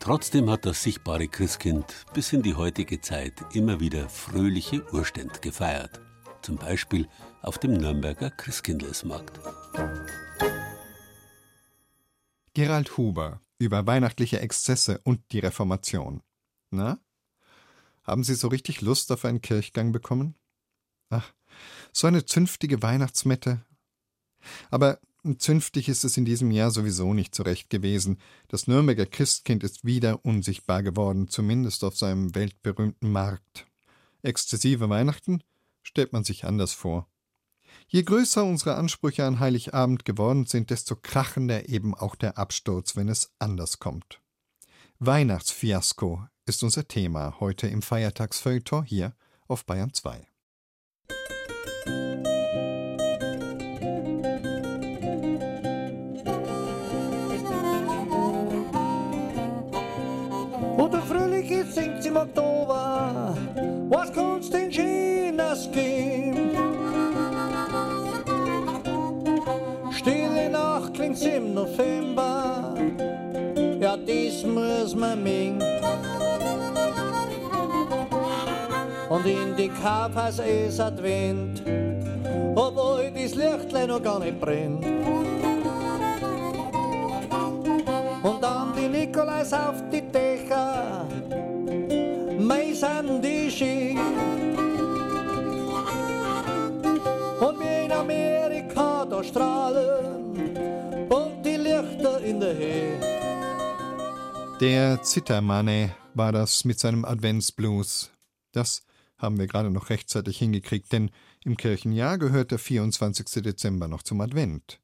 Trotzdem 0.00 0.50
hat 0.50 0.66
das 0.66 0.82
sichtbare 0.82 1.28
Christkind 1.28 2.04
bis 2.12 2.32
in 2.32 2.42
die 2.42 2.54
heutige 2.54 3.00
Zeit 3.00 3.42
immer 3.54 3.80
wieder 3.80 4.08
fröhliche 4.08 4.84
Urständ 4.92 5.40
gefeiert. 5.40 6.00
Zum 6.42 6.56
Beispiel 6.56 7.08
auf 7.40 7.58
dem 7.58 7.72
Nürnberger 7.72 8.30
Christkindlesmarkt. 8.30 9.40
Gerald 12.52 12.96
Huber 12.98 13.40
über 13.58 13.86
weihnachtliche 13.86 14.40
Exzesse 14.40 15.00
und 15.04 15.20
die 15.32 15.38
Reformation. 15.38 16.22
Na? 16.70 16.98
Haben 18.02 18.24
Sie 18.24 18.34
so 18.34 18.48
richtig 18.48 18.82
Lust 18.82 19.10
auf 19.10 19.24
einen 19.24 19.40
Kirchgang 19.40 19.92
bekommen? 19.92 20.34
Ach, 21.08 21.32
so 21.94 22.08
eine 22.08 22.26
zünftige 22.26 22.82
Weihnachtsmette. 22.82 23.64
Aber 24.70 24.98
zünftig 25.38 25.88
ist 25.88 26.04
es 26.04 26.16
in 26.16 26.24
diesem 26.24 26.50
Jahr 26.50 26.70
sowieso 26.70 27.14
nicht 27.14 27.34
zurecht 27.34 27.70
gewesen. 27.70 28.18
Das 28.48 28.66
Nürnberger 28.66 29.06
Christkind 29.06 29.62
ist 29.62 29.84
wieder 29.84 30.24
unsichtbar 30.24 30.82
geworden, 30.82 31.28
zumindest 31.28 31.84
auf 31.84 31.96
seinem 31.96 32.34
weltberühmten 32.34 33.10
Markt. 33.10 33.66
Exzessive 34.22 34.88
Weihnachten 34.90 35.42
stellt 35.82 36.12
man 36.12 36.24
sich 36.24 36.44
anders 36.44 36.72
vor. 36.72 37.08
Je 37.88 38.02
größer 38.02 38.44
unsere 38.44 38.74
Ansprüche 38.74 39.24
an 39.24 39.38
Heiligabend 39.38 40.04
geworden 40.04 40.46
sind, 40.46 40.70
desto 40.70 40.96
krachender 40.96 41.68
eben 41.68 41.94
auch 41.94 42.16
der 42.16 42.38
Absturz, 42.38 42.96
wenn 42.96 43.08
es 43.08 43.32
anders 43.38 43.78
kommt. 43.78 44.20
Weihnachtsfiasko 44.98 46.26
ist 46.46 46.62
unser 46.62 46.88
Thema 46.88 47.38
heute 47.40 47.66
im 47.68 47.82
Feiertagsfeuilleton 47.82 48.84
hier 48.84 49.14
auf 49.46 49.64
Bayern 49.64 49.92
2. 49.92 50.26
singt 61.74 62.06
im 62.06 62.16
Oktober, 62.16 63.34
was 63.88 64.12
kannst 64.12 64.52
denn 64.52 64.72
Schönes 64.72 65.68
geben? 65.72 66.50
Stille 69.90 70.50
Nacht 70.50 70.94
klingt's 70.94 71.22
im 71.22 71.54
November, 71.54 72.74
ja, 73.80 73.96
dies 73.96 74.44
muss 74.44 74.94
man 74.94 75.22
mengen. 75.22 75.62
Und 79.10 79.26
in 79.26 79.54
die 79.56 79.68
Kaufhaus 79.68 80.38
ist 80.40 80.80
Advent, 80.80 81.62
obwohl 82.54 83.10
das 83.14 83.34
Lichtlein 83.34 83.88
noch 83.88 84.02
gar 84.02 84.20
nicht 84.20 84.40
brennt. 84.40 84.84
Nikolais 88.94 89.52
auf 89.52 89.82
die 89.90 90.02
Dächer, 90.12 91.08
meisen 92.38 93.20
die 93.20 93.50
Ski. 93.50 93.98
Und 97.40 97.58
wir 97.58 97.84
in 97.86 97.92
Amerika 97.92 99.04
da 99.04 99.24
strahlen 99.24 100.56
und 101.08 101.42
die 101.44 101.56
Lichter 101.56 102.20
in 102.20 102.38
der 102.38 102.54
Höhe. 102.56 103.00
Der 104.60 105.02
Zittermanne 105.02 105.96
war 106.14 106.30
das 106.30 106.64
mit 106.64 106.78
seinem 106.78 107.04
Adventsblues. 107.04 108.12
Das 108.52 108.82
haben 109.18 109.40
wir 109.40 109.48
gerade 109.48 109.70
noch 109.70 109.90
rechtzeitig 109.90 110.38
hingekriegt, 110.38 110.92
denn 110.92 111.10
im 111.44 111.56
Kirchenjahr 111.56 112.16
gehört 112.18 112.52
der 112.52 112.60
24. 112.60 113.42
Dezember 113.42 113.88
noch 113.88 114.04
zum 114.04 114.20
Advent. 114.20 114.80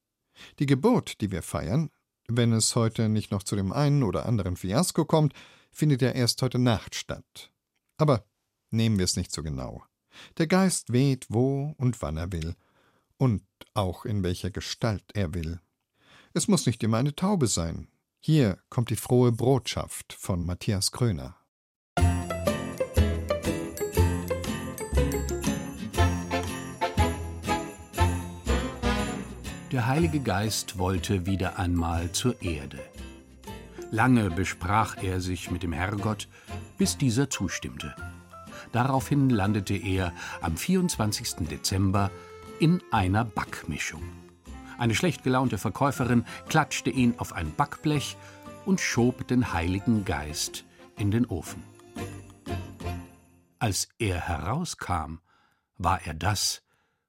Die 0.59 0.67
Geburt, 0.67 1.21
die 1.21 1.31
wir 1.31 1.43
feiern, 1.43 1.91
wenn 2.37 2.53
es 2.53 2.75
heute 2.77 3.09
nicht 3.09 3.31
noch 3.31 3.43
zu 3.43 3.57
dem 3.57 3.73
einen 3.73 4.03
oder 4.03 4.27
anderen 4.27 4.57
Fiasko 4.57 5.05
kommt, 5.05 5.35
findet 5.73 6.03
ja 6.03 6.11
erst 6.11 6.43
heute 6.43 6.59
Nacht 6.59 6.95
statt. 6.95 7.51
Aber 7.97 8.25
nehmen 8.71 8.99
wir 8.99 9.05
es 9.05 9.17
nicht 9.17 9.33
so 9.33 9.43
genau. 9.43 9.85
Der 10.39 10.47
Geist 10.47 10.93
weht, 10.93 11.27
wo 11.29 11.75
und 11.79 12.01
wann 12.03 12.17
er 12.17 12.33
will, 12.33 12.55
und 13.17 13.43
auch 13.75 14.05
in 14.05 14.23
welcher 14.23 14.51
Gestalt 14.51 15.05
er 15.15 15.35
will. 15.35 15.61
Es 16.33 16.49
muss 16.49 16.67
nicht 16.67 16.83
immer 16.83 16.99
eine 16.99 17.15
Taube 17.15 17.47
sein. 17.47 17.89
Hier 18.21 18.59
kommt 18.69 18.91
die 18.91 18.97
frohe 18.97 19.33
Botschaft 19.33 20.13
von 20.13 20.45
Matthias 20.45 20.93
Kröner. 20.93 21.40
Der 29.73 29.87
Heilige 29.87 30.19
Geist 30.19 30.79
wollte 30.79 31.27
wieder 31.27 31.61
einmal 31.61 32.11
zur 32.11 32.43
Erde. 32.43 32.81
Lange 33.93 34.29
besprach 34.29 35.01
er 35.01 35.21
sich 35.21 35.53
mit 35.53 35.63
dem 35.63 35.73
Herrgott, 35.73 36.27
bis 36.77 36.99
dieser 36.99 37.31
zustimmte. 37.31 37.95
Daraufhin 38.73 39.31
landete 39.31 39.77
er 39.77 40.13
am 40.41 40.57
24. 40.57 41.47
Dezember 41.49 42.11
in 42.59 42.83
einer 42.91 43.25
Backmischung. 43.25 44.03
Eine 44.77 44.97
schlecht 44.97 45.23
gelaunte 45.23 45.57
Verkäuferin 45.57 46.25
klatschte 46.49 46.91
ihn 46.91 47.15
auf 47.19 47.33
ein 47.33 47.55
Backblech 47.55 48.17
und 48.67 48.81
schob 48.81 49.29
den 49.29 49.53
Heiligen 49.53 50.05
Geist 50.05 50.65
in 50.97 51.13
den 51.13 51.27
Ofen. 51.27 51.63
Als 53.61 53.89
er 54.01 54.21
herauskam, 54.21 55.19
war 55.79 56.05
er 56.05 56.15
das, 56.15 56.63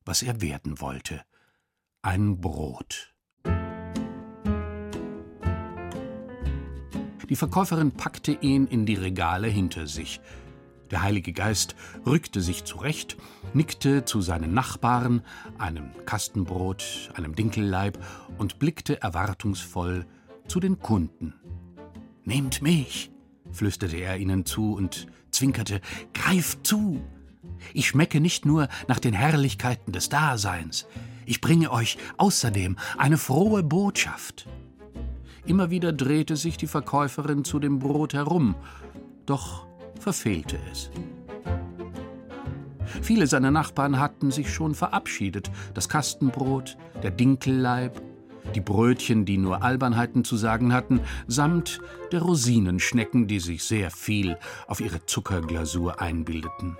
was 0.05 0.21
er 0.21 0.41
werden 0.41 0.79
wollte 0.79 1.23
ein 2.03 2.41
Brot. 2.41 3.13
Die 7.29 7.35
Verkäuferin 7.35 7.91
packte 7.91 8.31
ihn 8.31 8.65
in 8.67 8.85
die 8.85 8.95
Regale 8.95 9.47
hinter 9.47 9.85
sich. 9.87 10.19
Der 10.89 11.03
Heilige 11.03 11.31
Geist 11.31 11.75
rückte 12.05 12.41
sich 12.41 12.65
zurecht, 12.65 13.17
nickte 13.53 14.03
zu 14.03 14.19
seinen 14.19 14.53
Nachbarn, 14.53 15.21
einem 15.57 15.91
Kastenbrot, 16.05 17.11
einem 17.13 17.35
Dinkelleib 17.35 18.03
und 18.37 18.59
blickte 18.59 19.01
erwartungsvoll 19.01 20.05
zu 20.47 20.59
den 20.59 20.79
Kunden. 20.79 21.35
Nehmt 22.25 22.61
mich, 22.61 23.11
flüsterte 23.51 23.95
er 23.97 24.17
ihnen 24.17 24.45
zu 24.45 24.73
und 24.73 25.07
zwinkerte, 25.29 25.81
greift 26.13 26.65
zu. 26.65 26.99
Ich 27.73 27.87
schmecke 27.87 28.19
nicht 28.19 28.45
nur 28.45 28.67
nach 28.87 28.99
den 28.99 29.13
Herrlichkeiten 29.13 29.93
des 29.93 30.09
Daseins, 30.09 30.87
ich 31.25 31.41
bringe 31.41 31.71
euch 31.71 31.97
außerdem 32.17 32.77
eine 32.97 33.17
frohe 33.17 33.63
Botschaft. 33.63 34.47
Immer 35.45 35.69
wieder 35.71 35.91
drehte 35.91 36.35
sich 36.35 36.57
die 36.57 36.67
Verkäuferin 36.67 37.43
zu 37.43 37.59
dem 37.59 37.79
Brot 37.79 38.13
herum, 38.13 38.55
doch 39.25 39.65
verfehlte 39.99 40.57
es. 40.71 40.91
Viele 43.01 43.25
seiner 43.27 43.51
Nachbarn 43.51 43.99
hatten 43.99 44.31
sich 44.31 44.53
schon 44.53 44.75
verabschiedet. 44.75 45.49
Das 45.73 45.89
Kastenbrot, 45.89 46.77
der 47.01 47.11
Dinkelleib, 47.11 48.01
die 48.53 48.61
Brötchen, 48.61 49.25
die 49.25 49.37
nur 49.37 49.63
Albernheiten 49.63 50.23
zu 50.23 50.35
sagen 50.35 50.73
hatten, 50.73 50.99
samt 51.27 51.79
der 52.11 52.21
Rosinenschnecken, 52.21 53.27
die 53.27 53.39
sich 53.39 53.63
sehr 53.63 53.91
viel 53.91 54.37
auf 54.67 54.81
ihre 54.81 55.05
Zuckerglasur 55.05 56.01
einbildeten. 56.01 56.77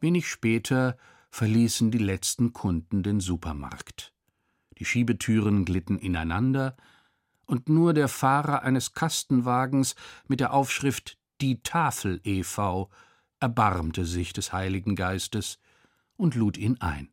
Wenig 0.00 0.28
später 0.28 0.96
verließen 1.30 1.90
die 1.90 1.98
letzten 1.98 2.52
Kunden 2.52 3.02
den 3.02 3.20
Supermarkt. 3.20 4.12
Die 4.78 4.84
Schiebetüren 4.84 5.64
glitten 5.64 5.98
ineinander, 5.98 6.76
und 7.46 7.68
nur 7.68 7.94
der 7.94 8.08
Fahrer 8.08 8.62
eines 8.62 8.92
Kastenwagens 8.92 9.94
mit 10.28 10.40
der 10.40 10.52
Aufschrift 10.52 11.18
Die 11.40 11.62
Tafel 11.62 12.20
e.V. 12.24 12.90
erbarmte 13.40 14.04
sich 14.04 14.32
des 14.34 14.52
Heiligen 14.52 14.96
Geistes 14.96 15.58
und 16.16 16.34
lud 16.34 16.58
ihn 16.58 16.78
ein. 16.80 17.08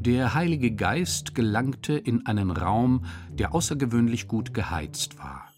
Der 0.00 0.34
Heilige 0.34 0.72
Geist 0.72 1.34
gelangte 1.34 1.92
in 1.92 2.26
einen 2.26 2.50
Raum, 2.50 3.04
der 3.30 3.54
außergewöhnlich 3.54 4.26
gut 4.26 4.52
geheizt 4.54 5.18
war. 5.18 5.49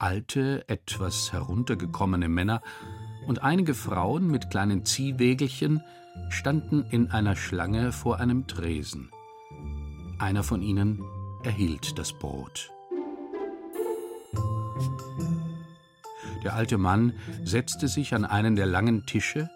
Alte, 0.00 0.68
etwas 0.68 1.32
heruntergekommene 1.32 2.28
Männer 2.28 2.62
und 3.26 3.42
einige 3.42 3.74
Frauen 3.74 4.28
mit 4.28 4.50
kleinen 4.50 4.84
Ziehwägelchen 4.84 5.82
standen 6.28 6.84
in 6.90 7.10
einer 7.10 7.36
Schlange 7.36 7.92
vor 7.92 8.20
einem 8.20 8.46
Tresen. 8.46 9.10
Einer 10.18 10.42
von 10.42 10.62
ihnen 10.62 11.02
erhielt 11.42 11.98
das 11.98 12.12
Brot. 12.12 12.70
Der 16.42 16.54
alte 16.54 16.76
Mann 16.78 17.14
setzte 17.42 17.88
sich 17.88 18.14
an 18.14 18.24
einen 18.24 18.56
der 18.56 18.66
langen 18.66 19.06
Tische, 19.06 19.48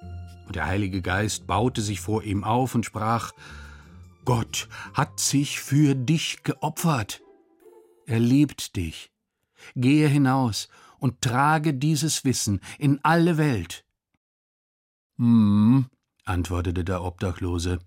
und 0.46 0.56
der 0.56 0.66
Heilige 0.66 1.02
Geist 1.02 1.46
baute 1.46 1.82
sich 1.82 2.00
vor 2.00 2.22
ihm 2.22 2.42
auf 2.42 2.74
und 2.74 2.86
sprach 2.86 3.32
Gott 4.24 4.68
hat 4.94 5.20
sich 5.20 5.60
für 5.60 5.94
dich 5.94 6.42
geopfert. 6.42 7.22
Er 8.06 8.20
liebt 8.20 8.76
dich. 8.76 9.10
Gehe 9.76 10.08
hinaus 10.08 10.68
und 10.98 11.20
trage 11.20 11.74
dieses 11.74 12.24
Wissen 12.24 12.60
in 12.78 13.00
alle 13.02 13.38
Welt. 13.38 13.84
Hm, 15.16 15.86
antwortete 16.24 16.84
der 16.84 17.02
Obdachlose, 17.02 17.78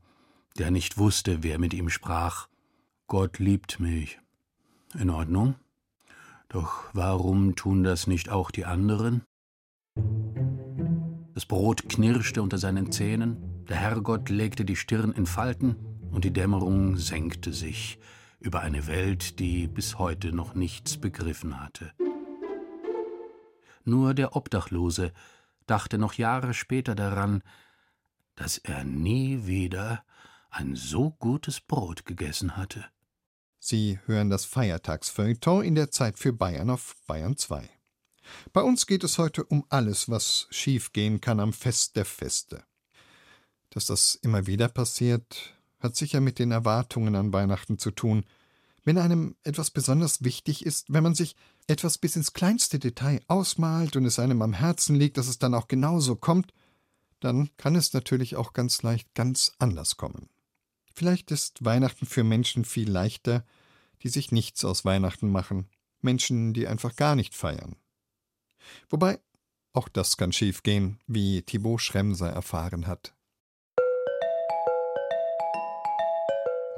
der 0.57 0.71
nicht 0.71 0.97
wusste, 0.97 1.43
wer 1.43 1.59
mit 1.59 1.73
ihm 1.73 1.89
sprach. 1.89 2.47
Gott 3.07 3.39
liebt 3.39 3.79
mich. 3.79 4.19
In 4.97 5.09
Ordnung. 5.09 5.55
Doch 6.49 6.89
warum 6.93 7.55
tun 7.55 7.83
das 7.83 8.07
nicht 8.07 8.29
auch 8.29 8.51
die 8.51 8.65
anderen? 8.65 9.23
Das 11.33 11.45
Brot 11.45 11.87
knirschte 11.87 12.41
unter 12.41 12.57
seinen 12.57 12.91
Zähnen, 12.91 13.65
der 13.69 13.77
Herrgott 13.77 14.29
legte 14.29 14.65
die 14.65 14.75
Stirn 14.75 15.13
in 15.13 15.25
Falten 15.25 15.77
und 16.11 16.25
die 16.25 16.33
Dämmerung 16.33 16.97
senkte 16.97 17.53
sich 17.53 17.99
über 18.41 18.61
eine 18.61 18.87
Welt, 18.87 19.39
die 19.39 19.67
bis 19.67 19.97
heute 19.99 20.33
noch 20.33 20.55
nichts 20.55 20.97
begriffen 20.97 21.61
hatte. 21.61 21.93
Nur 23.83 24.13
der 24.13 24.35
Obdachlose 24.35 25.13
dachte 25.67 25.97
noch 25.97 26.13
Jahre 26.13 26.53
später 26.53 26.95
daran, 26.95 27.43
dass 28.35 28.57
er 28.57 28.83
nie 28.83 29.45
wieder 29.45 30.03
ein 30.49 30.75
so 30.75 31.11
gutes 31.11 31.61
Brot 31.61 32.05
gegessen 32.05 32.57
hatte. 32.57 32.85
Sie 33.59 33.99
hören 34.05 34.29
das 34.29 34.45
Feiertagsfeuilleton 34.45 35.63
in 35.63 35.75
der 35.75 35.91
Zeit 35.91 36.17
für 36.17 36.33
Bayern 36.33 36.71
auf 36.71 36.95
Bayern 37.05 37.37
2. 37.37 37.69
Bei 38.53 38.61
uns 38.61 38.87
geht 38.87 39.03
es 39.03 39.17
heute 39.17 39.43
um 39.43 39.65
alles, 39.69 40.09
was 40.09 40.47
schiefgehen 40.49 41.21
kann 41.21 41.39
am 41.39 41.53
Fest 41.53 41.95
der 41.95 42.05
Feste. 42.05 42.63
Dass 43.69 43.85
das 43.85 44.15
immer 44.15 44.47
wieder 44.47 44.67
passiert, 44.67 45.55
hat 45.81 45.95
sicher 45.95 46.21
mit 46.21 46.39
den 46.39 46.51
Erwartungen 46.51 47.15
an 47.15 47.33
Weihnachten 47.33 47.77
zu 47.77 47.91
tun. 47.91 48.25
Wenn 48.83 48.97
einem 48.97 49.35
etwas 49.43 49.69
besonders 49.71 50.23
wichtig 50.23 50.65
ist, 50.65 50.91
wenn 50.91 51.03
man 51.03 51.15
sich 51.15 51.35
etwas 51.67 51.97
bis 51.97 52.15
ins 52.15 52.33
kleinste 52.33 52.79
Detail 52.79 53.21
ausmalt 53.27 53.95
und 53.95 54.05
es 54.05 54.19
einem 54.19 54.41
am 54.41 54.53
Herzen 54.53 54.95
liegt, 54.95 55.17
dass 55.17 55.27
es 55.27 55.39
dann 55.39 55.53
auch 55.53 55.67
genauso 55.67 56.15
kommt, 56.15 56.53
dann 57.19 57.49
kann 57.57 57.75
es 57.75 57.93
natürlich 57.93 58.35
auch 58.35 58.53
ganz 58.53 58.81
leicht 58.81 59.13
ganz 59.13 59.53
anders 59.59 59.97
kommen. 59.97 60.29
Vielleicht 60.93 61.31
ist 61.31 61.63
Weihnachten 61.63 62.05
für 62.05 62.23
Menschen 62.23 62.65
viel 62.65 62.89
leichter, 62.89 63.45
die 64.01 64.09
sich 64.09 64.31
nichts 64.31 64.65
aus 64.65 64.83
Weihnachten 64.83 65.31
machen, 65.31 65.69
Menschen, 66.01 66.53
die 66.53 66.67
einfach 66.67 66.95
gar 66.95 67.15
nicht 67.15 67.35
feiern. 67.35 67.75
Wobei, 68.89 69.19
auch 69.73 69.87
das 69.87 70.17
kann 70.17 70.33
schiefgehen, 70.33 70.99
wie 71.07 71.43
Thibaut 71.43 71.81
Schremser 71.81 72.29
erfahren 72.29 72.87
hat. 72.87 73.13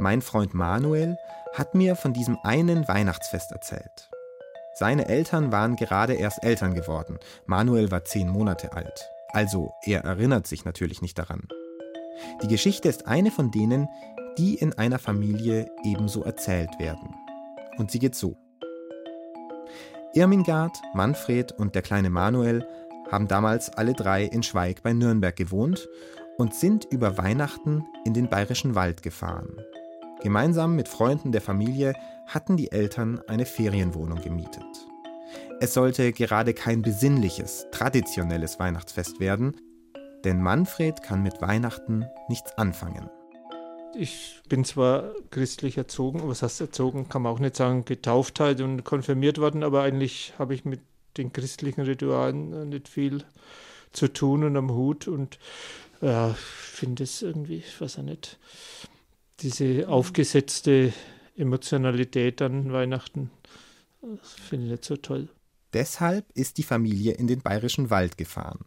Mein 0.03 0.21
Freund 0.21 0.53
Manuel 0.53 1.15
hat 1.53 1.75
mir 1.75 1.95
von 1.95 2.11
diesem 2.11 2.37
einen 2.43 2.89
Weihnachtsfest 2.89 3.53
erzählt. 3.53 4.09
Seine 4.73 5.07
Eltern 5.07 5.53
waren 5.53 5.77
gerade 5.77 6.15
erst 6.15 6.43
Eltern 6.43 6.73
geworden. 6.73 7.19
Manuel 7.45 7.89
war 7.89 8.03
zehn 8.03 8.27
Monate 8.27 8.73
alt. 8.73 9.07
Also 9.29 9.71
er 9.81 10.03
erinnert 10.03 10.45
sich 10.45 10.65
natürlich 10.65 11.01
nicht 11.01 11.17
daran. 11.17 11.47
Die 12.41 12.49
Geschichte 12.49 12.89
ist 12.89 13.07
eine 13.07 13.31
von 13.31 13.49
denen, 13.49 13.87
die 14.37 14.55
in 14.55 14.73
einer 14.73 14.99
Familie 14.99 15.71
ebenso 15.85 16.21
erzählt 16.23 16.77
werden. 16.79 17.15
Und 17.77 17.89
sie 17.89 17.99
geht 17.99 18.15
so. 18.15 18.35
Irmingard, 20.13 20.81
Manfred 20.93 21.53
und 21.53 21.75
der 21.75 21.81
kleine 21.81 22.09
Manuel 22.09 22.67
haben 23.09 23.29
damals 23.29 23.69
alle 23.69 23.93
drei 23.93 24.25
in 24.25 24.43
Schweig 24.43 24.83
bei 24.83 24.91
Nürnberg 24.91 25.37
gewohnt 25.37 25.87
und 26.37 26.53
sind 26.53 26.83
über 26.91 27.17
Weihnachten 27.17 27.85
in 28.03 28.13
den 28.13 28.29
bayerischen 28.29 28.75
Wald 28.75 29.01
gefahren. 29.01 29.55
Gemeinsam 30.23 30.77
mit 30.77 30.87
Freunden 30.87 31.33
der 31.33 31.41
Familie 31.41 31.93
hatten 32.27 32.55
die 32.55 32.71
Eltern 32.71 33.19
eine 33.27 33.45
Ferienwohnung 33.45 34.21
gemietet. 34.21 34.63
Es 35.59 35.73
sollte 35.73 36.13
gerade 36.13 36.53
kein 36.53 36.81
besinnliches, 36.81 37.67
traditionelles 37.71 38.57
Weihnachtsfest 38.57 39.19
werden, 39.19 39.57
denn 40.23 40.41
Manfred 40.41 41.03
kann 41.03 41.23
mit 41.23 41.41
Weihnachten 41.41 42.05
nichts 42.29 42.57
anfangen. 42.57 43.09
Ich 43.95 44.41
bin 44.47 44.63
zwar 44.63 45.11
christlich 45.29 45.77
erzogen, 45.77 46.21
was 46.23 46.41
heißt 46.41 46.61
erzogen, 46.61 47.09
kann 47.09 47.23
man 47.23 47.33
auch 47.33 47.39
nicht 47.39 47.57
sagen, 47.57 47.83
getauft 47.83 48.39
halt 48.39 48.61
und 48.61 48.85
konfirmiert 48.85 49.39
worden, 49.39 49.61
aber 49.61 49.81
eigentlich 49.81 50.33
habe 50.39 50.55
ich 50.55 50.63
mit 50.63 50.79
den 51.17 51.33
christlichen 51.33 51.81
Ritualen 51.81 52.69
nicht 52.69 52.87
viel 52.87 53.25
zu 53.91 54.07
tun 54.07 54.45
und 54.45 54.55
am 54.55 54.71
Hut 54.71 55.09
und 55.09 55.37
ich 56.01 56.37
finde 56.37 57.03
es 57.03 57.21
irgendwie, 57.21 57.57
ich 57.57 57.79
weiß 57.79 57.99
auch 57.99 58.03
nicht, 58.03 58.37
diese 59.39 59.87
aufgesetzte 59.87 60.93
Emotionalität 61.35 62.41
an 62.41 62.71
Weihnachten 62.71 63.31
finde 64.47 64.65
ich 64.65 64.71
nicht 64.71 64.85
so 64.85 64.97
toll. 64.97 65.29
Deshalb 65.73 66.25
ist 66.33 66.57
die 66.57 66.63
Familie 66.63 67.13
in 67.13 67.27
den 67.27 67.41
bayerischen 67.41 67.89
Wald 67.89 68.17
gefahren. 68.17 68.65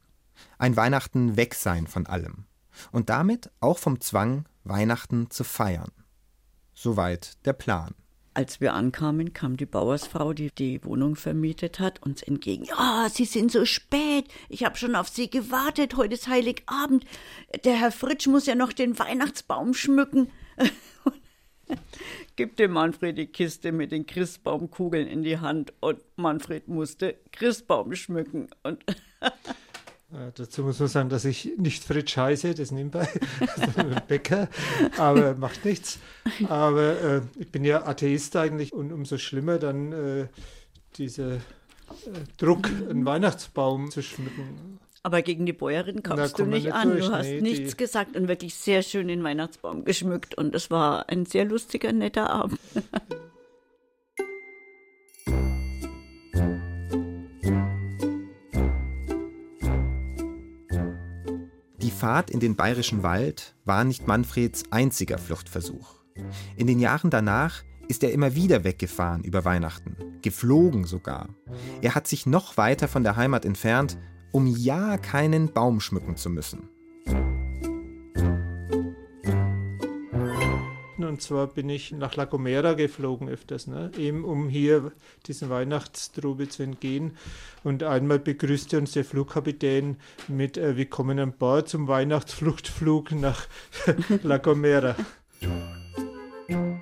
Ein 0.58 0.76
Weihnachten 0.76 1.36
weg 1.36 1.54
sein 1.54 1.86
von 1.86 2.06
allem. 2.06 2.46
Und 2.92 3.08
damit 3.08 3.50
auch 3.60 3.78
vom 3.78 4.00
Zwang, 4.00 4.46
Weihnachten 4.64 5.30
zu 5.30 5.44
feiern. 5.44 5.92
Soweit 6.74 7.44
der 7.46 7.52
Plan. 7.52 7.94
Als 8.34 8.60
wir 8.60 8.74
ankamen, 8.74 9.32
kam 9.32 9.56
die 9.56 9.64
Bauersfrau, 9.64 10.34
die 10.34 10.50
die 10.50 10.84
Wohnung 10.84 11.16
vermietet 11.16 11.80
hat, 11.80 12.02
uns 12.02 12.20
entgegen. 12.20 12.64
Ja, 12.64 13.08
Sie 13.10 13.24
sind 13.24 13.50
so 13.50 13.64
spät. 13.64 14.26
Ich 14.50 14.62
habe 14.62 14.76
schon 14.76 14.94
auf 14.94 15.08
Sie 15.08 15.30
gewartet. 15.30 15.96
Heute 15.96 16.14
ist 16.14 16.28
Heiligabend. 16.28 17.06
Der 17.64 17.76
Herr 17.76 17.92
Fritsch 17.92 18.26
muss 18.26 18.44
ja 18.44 18.54
noch 18.54 18.74
den 18.74 18.98
Weihnachtsbaum 18.98 19.72
schmücken. 19.72 20.30
Gib 22.36 22.56
dem 22.56 22.72
Manfred 22.72 23.16
die 23.16 23.26
Kiste 23.26 23.72
mit 23.72 23.92
den 23.92 24.06
Christbaumkugeln 24.06 25.06
in 25.06 25.22
die 25.22 25.38
Hand 25.38 25.72
und 25.80 26.00
Manfred 26.16 26.68
musste 26.68 27.16
Christbaum 27.32 27.94
schmücken 27.94 28.48
und 28.62 28.84
Äh, 30.12 30.30
dazu 30.34 30.62
muss 30.62 30.78
man 30.78 30.88
sagen, 30.88 31.08
dass 31.08 31.24
ich 31.24 31.50
nicht 31.56 31.82
Fritsch 31.82 32.16
heiße, 32.16 32.54
das 32.54 32.70
nebenbei, 32.70 33.08
also 33.56 34.00
Bäcker, 34.06 34.48
aber 34.96 35.34
macht 35.34 35.64
nichts. 35.64 35.98
Aber 36.48 37.00
äh, 37.00 37.20
ich 37.38 37.50
bin 37.50 37.64
ja 37.64 37.84
Atheist 37.86 38.36
eigentlich 38.36 38.72
und 38.72 38.92
umso 38.92 39.18
schlimmer 39.18 39.58
dann 39.58 39.92
äh, 39.92 40.28
dieser 40.96 41.34
äh, 41.34 41.40
Druck, 42.36 42.66
einen 42.66 43.04
Weihnachtsbaum 43.04 43.90
zu 43.90 44.00
schmücken. 44.02 44.78
Aber 45.06 45.22
gegen 45.22 45.46
die 45.46 45.52
Bäuerin 45.52 46.02
kamst 46.02 46.36
du 46.36 46.46
nicht, 46.46 46.64
nicht 46.64 46.74
an. 46.74 46.90
Durch, 46.90 47.06
du 47.06 47.12
hast 47.12 47.26
nee, 47.26 47.40
nichts 47.40 47.70
die... 47.70 47.76
gesagt 47.76 48.16
und 48.16 48.26
wirklich 48.26 48.56
sehr 48.56 48.82
schön 48.82 49.06
den 49.06 49.22
Weihnachtsbaum 49.22 49.84
geschmückt. 49.84 50.34
Und 50.34 50.52
es 50.52 50.68
war 50.68 51.08
ein 51.08 51.26
sehr 51.26 51.44
lustiger, 51.44 51.92
netter 51.92 52.28
Abend. 52.28 52.58
Die 61.80 61.92
Fahrt 61.92 62.30
in 62.32 62.40
den 62.40 62.56
bayerischen 62.56 63.04
Wald 63.04 63.54
war 63.64 63.84
nicht 63.84 64.08
Manfreds 64.08 64.64
einziger 64.72 65.18
Fluchtversuch. 65.18 66.00
In 66.56 66.66
den 66.66 66.80
Jahren 66.80 67.10
danach 67.10 67.62
ist 67.86 68.02
er 68.02 68.10
immer 68.10 68.34
wieder 68.34 68.64
weggefahren 68.64 69.22
über 69.22 69.44
Weihnachten, 69.44 70.18
geflogen 70.20 70.82
sogar. 70.82 71.28
Er 71.80 71.94
hat 71.94 72.08
sich 72.08 72.26
noch 72.26 72.56
weiter 72.56 72.88
von 72.88 73.04
der 73.04 73.14
Heimat 73.14 73.44
entfernt 73.44 73.96
um 74.36 74.46
ja 74.46 74.98
keinen 74.98 75.50
Baum 75.50 75.80
schmücken 75.80 76.16
zu 76.16 76.28
müssen. 76.28 76.68
Und 80.98 81.22
zwar 81.22 81.46
bin 81.46 81.70
ich 81.70 81.92
nach 81.92 82.16
La 82.16 82.26
Gomera 82.26 82.74
geflogen 82.74 83.30
öfters, 83.30 83.66
ne? 83.66 83.90
eben 83.96 84.24
um 84.24 84.50
hier 84.50 84.92
diesen 85.26 85.48
Weihnachtstrube 85.48 86.50
zu 86.50 86.64
entgehen. 86.64 87.16
Und 87.64 87.82
einmal 87.82 88.18
begrüßte 88.18 88.76
uns 88.76 88.92
der 88.92 89.06
Flugkapitän 89.06 89.96
mit, 90.28 90.58
äh, 90.58 90.76
wir 90.76 90.90
kommen 90.90 91.18
an 91.18 91.32
Bord 91.32 91.70
zum 91.70 91.88
Weihnachtsfluchtflug 91.88 93.12
nach 93.12 93.46
La 94.22 94.36
Gomera. 94.36 94.96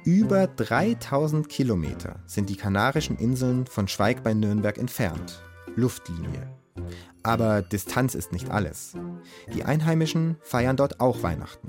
Über 0.05 0.49
3000 0.49 1.49
Kilometer 1.49 2.19
sind 2.27 2.51
die 2.51 2.57
Kanarischen 2.57 3.17
Inseln 3.17 3.67
von 3.69 3.87
Schweig 3.87 4.25
bei 4.25 4.35
Nürnberg 4.35 4.77
entfernt. 4.77 5.41
Luftlinie. 5.77 6.64
Aber 7.23 7.63
Distanz 7.63 8.15
ist 8.15 8.33
nicht 8.33 8.51
alles. 8.51 8.95
Die 9.55 9.65
Einheimischen 9.65 10.37
feiern 10.41 10.77
dort 10.77 11.01
auch 11.01 11.23
Weihnachten. 11.23 11.69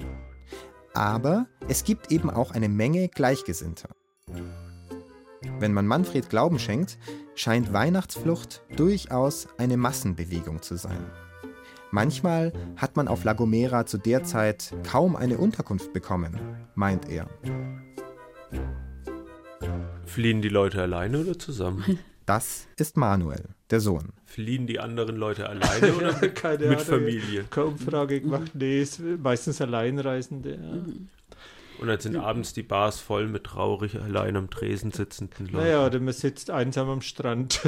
Aber 0.94 1.48
es 1.68 1.84
gibt 1.84 2.12
eben 2.12 2.30
auch 2.30 2.52
eine 2.52 2.70
Menge 2.70 3.10
Gleichgesinnter. 3.10 3.89
Wenn 5.60 5.74
man 5.74 5.88
Manfred 5.88 6.30
Glauben 6.30 6.60
schenkt, 6.60 6.98
scheint 7.36 7.72
Weihnachtsflucht 7.72 8.63
durchaus 8.76 9.48
eine 9.58 9.78
Massenbewegung 9.78 10.62
zu 10.62 10.76
sein. 10.78 11.06
Manchmal 11.91 12.52
hat 12.76 12.98
man 12.98 13.08
auf 13.08 13.24
La 13.24 13.34
Gomera 13.34 13.86
zu 13.86 13.98
der 13.98 14.24
Zeit 14.24 14.74
kaum 14.84 15.15
eine 15.15 15.38
Unterkunft 15.38 15.94
bekommen, 15.94 16.39
meint 16.74 17.08
er. 17.08 17.30
Fliehen 20.06 20.41
die 20.41 20.50
Leute 20.50 20.82
alleine 20.82 21.20
oder 21.20 21.38
zusammen? 21.38 22.00
Das 22.26 22.68
ist 22.78 22.98
Manuel, 22.98 23.50
der 23.70 23.80
Sohn. 23.80 24.12
Fliehen 24.36 24.67
die 24.67 24.82
anderen 24.82 25.15
Leute 25.15 25.48
alleine 25.48 25.93
oder 25.93 26.12
Keine 26.30 26.67
mit 26.67 26.82
Familie? 26.82 27.45
Keine 27.45 27.67
Umfrage 27.67 28.19
gemacht. 28.19 28.52
Nee, 28.54 28.82
ist 28.82 29.00
meistens 29.00 29.62
Alleinreisende. 29.62 30.56
Ja. 30.56 30.93
Und 31.80 31.88
dann 31.88 32.00
sind 32.02 32.17
abends 32.17 32.52
die 32.52 32.63
Bars 32.63 33.00
voll 33.00 33.30
mit 33.30 33.45
traurig 33.45 33.95
allein 33.95 34.36
am 34.36 34.50
Tresen 34.50 34.91
sitzenden 34.91 35.45
Leuten. 35.45 35.65
Naja, 35.65 35.86
oder 35.86 36.02
man 36.02 36.13
sitzt 36.13 36.50
einsam 36.50 36.89
am 36.89 37.00
Strand. 37.00 37.62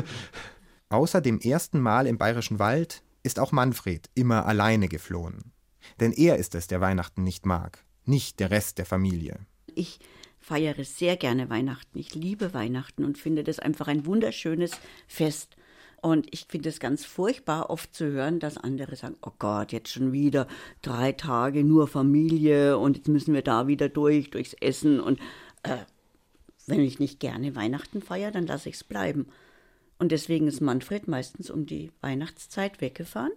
Außer 0.90 1.22
dem 1.22 1.40
ersten 1.40 1.80
Mal 1.80 2.06
im 2.06 2.18
Bayerischen 2.18 2.60
Wald 2.60 3.02
ist 3.24 3.40
auch 3.40 3.54
Manfred 3.54 4.10
immer 4.14 4.46
alleine 4.46 4.90
geflohen. 4.90 5.54
Denn 6.02 6.12
er 6.12 6.36
ist 6.36 6.54
es, 6.54 6.68
der 6.68 6.82
Weihnachten 6.82 7.24
nicht 7.24 7.46
mag, 7.46 7.86
nicht 8.04 8.42
der 8.42 8.52
Rest 8.52 8.78
der 8.78 8.86
Familie. 8.86 9.40
Ich 9.74 10.00
feiere 10.38 10.84
sehr 10.84 11.16
gerne 11.16 11.50
Weihnachten. 11.50 11.98
Ich 11.98 12.14
liebe 12.14 12.54
Weihnachten 12.54 13.06
und 13.06 13.18
finde 13.18 13.46
das 13.46 13.60
einfach 13.60 13.88
ein 13.88 14.06
wunderschönes 14.06 14.72
Fest. 15.08 15.57
Und 16.02 16.28
ich 16.32 16.46
finde 16.48 16.70
es 16.70 16.80
ganz 16.80 17.06
furchtbar, 17.06 17.70
oft 17.70 17.94
zu 17.94 18.06
hören, 18.12 18.40
dass 18.40 18.58
andere 18.58 18.96
sagen, 18.96 19.18
oh 19.22 19.32
Gott, 19.40 19.72
jetzt 19.72 19.90
schon 19.92 20.12
wieder 20.12 20.48
drei 20.82 21.12
Tage 21.12 21.64
nur 21.64 21.88
Familie 21.88 22.78
und 22.78 22.98
jetzt 22.98 23.08
müssen 23.08 23.34
wir 23.34 23.42
da 23.42 23.68
wieder 23.68 23.90
durch, 23.90 24.30
durchs 24.30 24.54
Essen. 24.54 25.00
Und 25.00 25.20
äh, 25.64 25.78
wenn 26.68 26.82
ich 26.82 27.00
nicht 27.00 27.20
gerne 27.20 27.56
Weihnachten 27.56 28.02
feiere, 28.02 28.32
dann 28.32 28.46
lasse 28.46 28.70
ich 28.70 28.76
es 28.76 28.84
bleiben. 28.84 29.28
Und 29.98 30.12
deswegen 30.12 30.48
ist 30.48 30.62
Manfred 30.62 31.08
meistens 31.08 31.50
um 31.50 31.66
die 31.66 31.92
Weihnachtszeit 32.02 32.80
weggefahren. 32.80 33.34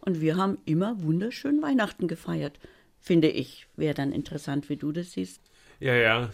Und 0.00 0.20
wir 0.20 0.36
haben 0.36 0.58
immer 0.64 1.02
wunderschön 1.02 1.62
Weihnachten 1.62 2.06
gefeiert, 2.06 2.60
finde 3.00 3.28
ich. 3.28 3.66
Wäre 3.74 3.94
dann 3.94 4.12
interessant, 4.12 4.68
wie 4.68 4.76
du 4.76 4.92
das 4.92 5.12
siehst. 5.12 5.40
Ja, 5.80 5.94
ja, 5.94 6.30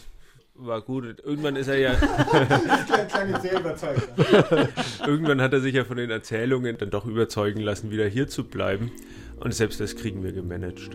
war 0.67 0.83
gut. 0.83 1.05
Irgendwann 1.25 1.57
ist 1.57 1.69
er 1.69 1.79
ja. 1.79 1.93
Irgendwann 5.07 5.41
hat 5.41 5.53
er 5.53 5.61
sich 5.61 5.75
ja 5.75 5.85
von 5.85 5.97
den 5.97 6.11
Erzählungen 6.11 6.77
dann 6.79 6.91
doch 6.91 7.07
überzeugen 7.07 7.61
lassen, 7.61 7.91
wieder 7.91 8.07
hier 8.07 8.29
zu 8.29 8.45
bleiben. 8.45 8.91
Und 9.39 9.55
selbst 9.55 9.81
das 9.81 9.97
kriegen 9.97 10.23
wir 10.23 10.33
gemanagt. 10.33 10.91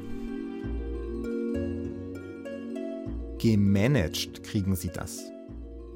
Gemanagt 3.39 4.43
kriegen 4.43 4.75
sie 4.75 4.89
das. 4.89 5.23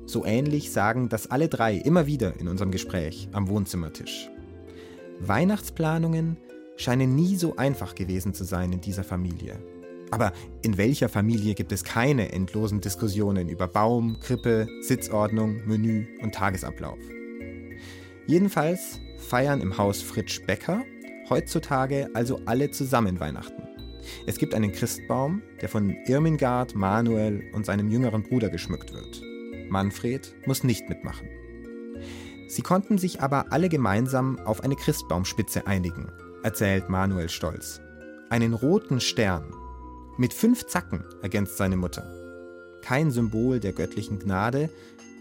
So 0.06 0.26
ähnlich 0.26 0.72
sagen 0.72 1.10
das 1.10 1.30
alle 1.30 1.50
drei 1.50 1.76
immer 1.76 2.08
wieder 2.08 2.40
in 2.40 2.48
unserem 2.48 2.72
Gespräch 2.72 3.30
am 3.32 3.48
Wohnzimmertisch. 3.48 4.30
Weihnachtsplanungen 5.20 6.38
scheinen 6.78 7.14
nie 7.16 7.36
so 7.36 7.58
einfach 7.58 7.94
gewesen 7.94 8.34
zu 8.34 8.44
sein 8.44 8.72
in 8.72 8.82
dieser 8.82 9.04
Familie. 9.04 9.60
Aber 10.12 10.34
in 10.64 10.78
welcher 10.78 11.10
Familie 11.10 11.54
gibt 11.54 11.72
es 11.72 11.84
keine 11.84 12.32
endlosen 12.32 12.82
Diskussionen 12.82 13.50
über 13.50 13.68
Baum, 13.68 14.20
Krippe, 14.20 14.68
Sitzordnung, 14.82 15.66
Menü 15.68 16.08
und 16.22 16.34
Tagesablauf? 16.34 16.98
Jedenfalls 18.26 19.00
feiern 19.18 19.62
im 19.62 19.78
Haus 19.78 20.02
Fritsch 20.02 20.42
Becker 20.46 20.84
heutzutage 21.30 22.10
also 22.14 22.40
alle 22.46 22.72
zusammen 22.72 23.20
Weihnachten. 23.20 23.64
Es 24.26 24.38
gibt 24.38 24.54
einen 24.54 24.72
Christbaum, 24.72 25.42
der 25.62 25.70
von 25.70 25.96
Irmingard, 26.08 26.76
Manuel 26.76 27.44
und 27.54 27.66
seinem 27.66 27.90
jüngeren 27.90 28.24
Bruder 28.24 28.50
geschmückt 28.50 28.94
wird. 28.94 29.22
Manfred 29.70 30.36
muss 30.46 30.64
nicht 30.64 30.90
mitmachen. 30.90 31.28
Sie 32.48 32.64
konnten 32.64 32.98
sich 32.98 33.22
aber 33.22 33.52
alle 33.52 33.70
gemeinsam 33.70 34.40
auf 34.40 34.64
eine 34.64 34.76
Christbaumspitze 34.76 35.68
einigen, 35.68 36.12
erzählt 36.44 36.90
Manuel 36.90 37.30
stolz. 37.30 37.80
Einen 38.30 38.54
roten 38.54 39.00
Stern, 39.00 39.54
mit 40.20 40.34
fünf 40.34 40.68
Zacken, 40.68 41.06
ergänzt 41.22 41.56
seine 41.56 41.78
Mutter. 41.78 42.14
Kein 42.82 43.10
Symbol 43.10 43.62
der 43.62 43.72
göttlichen 43.72 44.20
Gnade, 44.20 44.70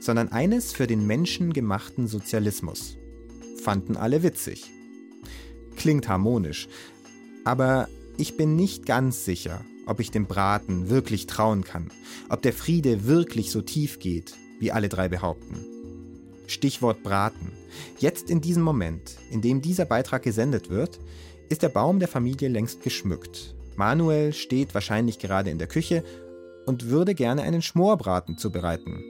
sondern 0.01 0.29
eines 0.29 0.73
für 0.73 0.89
den 0.89 1.07
menschengemachten 1.07 2.09
Sozialismus. 2.09 2.97
Fanden 3.63 3.97
alle 3.97 4.25
witzig. 4.25 4.71
Klingt 5.77 6.09
harmonisch, 6.09 6.69
aber 7.45 7.89
ich 8.17 8.37
bin 8.37 8.57
nicht 8.57 8.87
ganz 8.87 9.25
sicher, 9.25 9.65
ob 9.87 10.01
ich 10.01 10.11
dem 10.11 10.27
Braten 10.27 10.91
wirklich 10.91 11.27
trauen 11.27 11.63
kann, 11.63 11.93
ob 12.29 12.43
der 12.43 12.53
Friede 12.53 13.07
wirklich 13.07 13.53
so 13.53 13.63
tief 13.63 14.01
geht, 14.01 14.35
wie 14.59 14.73
alle 14.73 14.89
drei 14.89 15.09
behaupten. 15.09 15.65
Stichwort 16.49 17.05
Braten. 17.05 17.53
Jetzt 17.99 18.31
in 18.31 18.41
diesem 18.41 18.65
Moment, 18.65 19.17
in 19.31 19.43
dem 19.43 19.63
dieser 19.63 19.85
Beitrag 19.85 20.25
gesendet 20.25 20.71
wird, 20.71 20.99
ist 21.49 21.63
der 21.63 21.69
Baum 21.69 22.01
der 22.01 22.09
Familie 22.09 22.49
längst 22.49 22.83
geschmückt 22.83 23.55
Manuel 23.79 24.33
steht 24.33 24.75
wahrscheinlich 24.75 25.21
gerade 25.21 25.51
in 25.51 25.59
der 25.59 25.69
Küche 25.69 26.03
und 26.67 26.89
würde 26.89 27.15
gerne 27.15 27.43
einen 27.43 27.63
Schmorbraten 27.63 28.37
zubereiten. 28.37 29.05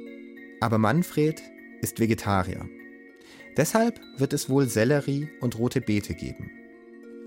Aber 0.61 0.77
Manfred 0.77 1.43
ist 1.81 1.99
Vegetarier. 1.99 2.67
Deshalb 3.57 3.99
wird 4.19 4.35
es 4.35 4.51
wohl 4.51 4.69
Sellerie 4.69 5.31
und 5.41 5.59
rote 5.59 5.81
Beete 5.81 6.15
geben. 6.15 6.51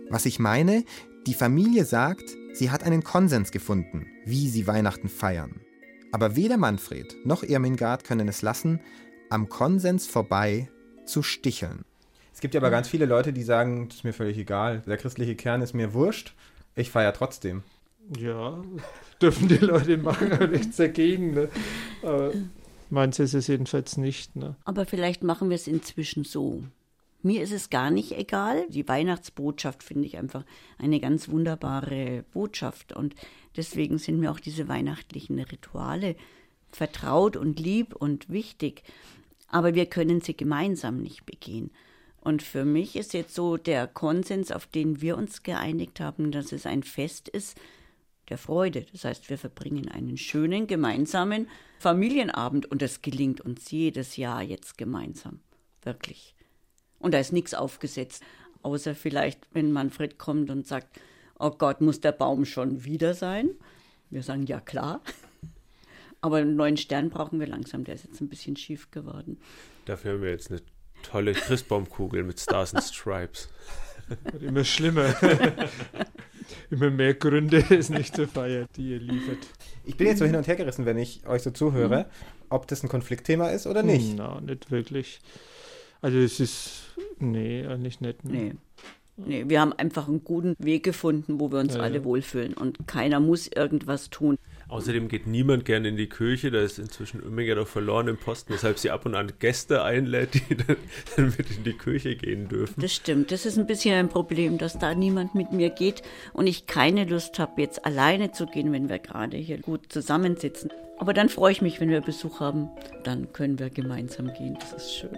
Was 0.10 0.28
ich 0.28 0.38
meine, 0.38 0.84
die 1.26 1.34
Familie 1.34 1.84
sagt, 1.84 2.24
sie 2.54 2.70
hat 2.70 2.84
einen 2.84 3.04
Konsens 3.04 3.52
gefunden, 3.52 4.06
wie 4.24 4.48
sie 4.48 4.68
Weihnachten 4.68 5.10
feiern. 5.10 5.62
Aber 6.12 6.36
weder 6.36 6.58
Manfred 6.58 7.16
noch 7.26 7.42
Irmingard 7.42 8.04
können 8.04 8.28
es 8.28 8.44
lassen, 8.44 8.82
am 9.32 9.50
Konsens 9.50 10.06
vorbei 10.06 10.70
zu 11.06 11.24
sticheln. 11.24 11.86
Es 12.36 12.40
gibt 12.40 12.54
ja 12.54 12.62
aber 12.62 12.70
ganz 12.70 12.88
viele 12.88 13.08
Leute, 13.08 13.34
die 13.34 13.44
sagen, 13.44 13.88
das 13.88 13.98
ist 13.98 14.04
mir 14.04 14.14
völlig 14.14 14.38
egal, 14.38 14.84
der 14.86 14.98
christliche 14.98 15.36
Kern 15.36 15.64
ist 15.64 15.74
mir 15.74 15.96
wurscht 15.96 16.36
ich 16.76 16.90
feiere 16.90 17.14
trotzdem. 17.14 17.64
Ja, 18.18 18.64
dürfen 19.22 19.48
die 19.48 19.58
Leute 19.58 19.98
machen, 19.98 20.32
aber 20.32 20.48
nichts 20.48 20.78
dagegen. 20.78 21.34
Ne? 21.34 21.50
Aber 22.02 22.32
meins 22.90 23.20
ist 23.20 23.34
es 23.34 23.48
jedenfalls 23.48 23.98
nicht. 23.98 24.36
Ne? 24.36 24.56
Aber 24.66 24.86
vielleicht 24.86 25.24
machen 25.24 25.50
wir 25.50 25.56
es 25.56 25.68
inzwischen 25.68 26.24
so. 26.24 26.64
Mir 27.24 27.44
ist 27.44 27.52
es 27.52 27.70
gar 27.70 27.92
nicht 27.92 28.18
egal. 28.18 28.66
Die 28.70 28.88
Weihnachtsbotschaft 28.88 29.84
finde 29.84 30.08
ich 30.08 30.18
einfach 30.18 30.44
eine 30.80 31.00
ganz 31.00 31.30
wunderbare 31.30 32.26
Botschaft. 32.34 32.94
Und 32.94 33.16
deswegen 33.56 34.00
sind 34.00 34.20
mir 34.20 34.32
auch 34.32 34.40
diese 34.40 34.68
weihnachtlichen 34.68 35.40
Rituale 35.40 36.16
vertraut 36.72 37.38
und 37.38 37.60
lieb 37.60 37.96
und 37.96 38.30
wichtig. 38.30 38.84
Aber 39.48 39.76
wir 39.76 39.86
können 39.86 40.22
sie 40.22 40.36
gemeinsam 40.36 40.98
nicht 40.98 41.26
begehen. 41.26 41.70
Und 42.22 42.44
für 42.44 42.66
mich 42.66 42.96
ist 42.96 43.14
jetzt 43.14 43.34
so 43.34 43.58
der 43.58 43.88
Konsens, 43.88 44.52
auf 44.52 44.68
den 44.68 45.02
wir 45.02 45.18
uns 45.18 45.44
geeinigt 45.44 46.00
haben, 46.00 46.32
dass 46.32 46.52
es 46.52 46.66
ein 46.66 46.84
Fest 46.84 47.28
ist 47.28 47.58
der 48.30 48.38
Freude. 48.38 48.86
Das 48.92 49.04
heißt, 49.04 49.30
wir 49.30 49.38
verbringen 49.38 49.90
einen 49.90 50.18
schönen 50.18 50.68
gemeinsamen 50.68 51.48
Familienabend 51.80 52.68
und 52.68 52.82
das 52.82 53.02
gelingt 53.02 53.42
uns 53.42 53.72
jedes 53.72 54.18
Jahr 54.18 54.44
jetzt 54.44 54.78
gemeinsam. 54.78 55.40
Wirklich. 55.82 56.36
Und 57.00 57.14
da 57.14 57.20
ist 57.20 57.34
nichts 57.34 57.56
aufgesetzt, 57.56 58.24
außer 58.62 58.94
vielleicht, 58.94 59.40
wenn 59.52 59.72
Manfred 59.72 60.20
kommt 60.20 60.52
und 60.52 60.68
sagt, 60.68 61.00
oh 61.40 61.50
Gott, 61.50 61.82
muss 61.82 62.02
der 62.02 62.12
Baum 62.12 62.46
schon 62.46 62.86
wieder 62.86 63.16
sein? 63.16 63.50
Wir 64.12 64.22
sagen, 64.22 64.46
ja 64.46 64.60
klar. 64.60 65.02
Aber 66.22 66.38
einen 66.38 66.56
neuen 66.56 66.78
Stern 66.78 67.10
brauchen 67.10 67.40
wir 67.40 67.48
langsam, 67.48 67.84
der 67.84 67.96
ist 67.96 68.06
jetzt 68.06 68.22
ein 68.22 68.30
bisschen 68.30 68.56
schief 68.56 68.92
geworden. 68.92 69.40
Dafür 69.86 70.14
haben 70.14 70.22
wir 70.22 70.30
jetzt 70.30 70.52
eine 70.52 70.62
tolle 71.02 71.34
Christbaumkugel 71.34 72.24
mit 72.24 72.40
Stars 72.40 72.74
and 72.74 72.84
Stripes. 72.84 73.50
Wird 74.32 74.44
immer 74.44 74.64
schlimmer. 74.64 75.14
immer 76.70 76.90
mehr 76.90 77.14
Gründe, 77.14 77.64
es 77.70 77.90
nicht 77.90 78.16
zu 78.16 78.28
feiern, 78.28 78.68
die 78.76 78.92
ihr 78.92 79.00
liefert. 79.00 79.40
Ich 79.86 79.98
bin 79.98 80.08
jetzt 80.08 80.20
so 80.20 80.26
hin 80.26 80.36
und 80.36 80.48
her 80.48 80.56
gerissen, 80.56 80.86
wenn 80.86 80.98
ich 80.98 81.26
euch 81.28 81.44
so 81.44 81.52
zuhöre, 81.52 82.06
ob 82.50 82.68
das 82.68 82.84
ein 82.84 82.90
Konfliktthema 82.90 83.50
ist 83.50 83.68
oder 83.68 83.84
nicht. 83.84 84.16
Na, 84.18 84.42
nicht 84.42 84.72
wirklich. 84.72 85.20
Also 86.02 86.18
es 86.18 86.40
ist, 86.40 86.94
nee, 87.20 87.66
eigentlich 87.66 88.02
nicht. 88.02 88.26
Nee. 88.26 88.54
Nee, 89.18 89.46
wir 89.48 89.62
haben 89.62 89.74
einfach 89.74 90.08
einen 90.08 90.24
guten 90.24 90.56
Weg 90.58 90.84
gefunden, 90.84 91.40
wo 91.40 91.52
wir 91.52 91.60
uns 91.60 91.76
Ja, 91.76 91.82
alle 91.82 91.98
ja. 91.98 92.04
wohlfühlen 92.04 92.54
und 92.54 92.88
keiner 92.88 93.20
muss 93.20 93.48
irgendwas 93.48 94.10
tun. 94.10 94.38
Außerdem 94.72 95.10
geht 95.10 95.28
niemand 95.28 95.66
gerne 95.66 95.90
in 95.90 95.98
die 95.98 96.08
Kirche, 96.08 96.50
da 96.50 96.62
ist 96.62 96.80
inzwischen 96.80 97.22
Oemminger 97.22 97.56
doch 97.56 97.68
verloren 97.68 98.08
im 98.08 98.16
Posten, 98.16 98.54
weshalb 98.54 98.80
sie 98.80 98.90
ab 98.90 99.06
und 99.06 99.16
an 99.16 99.34
Gäste 99.38 99.84
einlädt, 99.84 100.34
die 100.34 100.56
dann, 100.56 100.78
dann 101.18 101.26
mit 101.38 101.52
in 101.52 101.66
die 101.66 101.74
Kirche 101.74 102.16
gehen 102.16 102.48
dürfen. 102.48 102.80
Das 102.80 102.94
stimmt, 102.94 103.34
das 103.34 103.46
ist 103.46 103.60
ein 103.60 103.68
bisschen 103.68 103.96
ein 103.96 104.08
Problem, 104.08 104.58
dass 104.58 104.80
da 104.80 104.96
niemand 104.96 105.36
mit 105.36 105.52
mir 105.52 105.72
geht 105.72 106.04
und 106.32 106.48
ich 106.48 106.68
keine 106.68 107.04
Lust 107.04 107.38
habe, 107.38 107.60
jetzt 107.60 107.86
alleine 107.86 108.32
zu 108.32 108.46
gehen, 108.46 108.72
wenn 108.72 108.88
wir 108.88 109.00
gerade 109.00 109.36
hier 109.36 109.58
gut 109.58 109.92
zusammensitzen. 109.92 110.72
Aber 111.00 111.14
dann 111.14 111.28
freue 111.28 111.52
ich 111.52 111.62
mich, 111.62 111.82
wenn 111.82 111.90
wir 111.90 112.00
Besuch 112.00 112.40
haben, 112.40 112.70
dann 113.04 113.34
können 113.34 113.60
wir 113.60 113.70
gemeinsam 113.70 114.34
gehen, 114.34 114.58
das 114.58 114.72
ist 114.72 114.96
schön. 114.96 115.18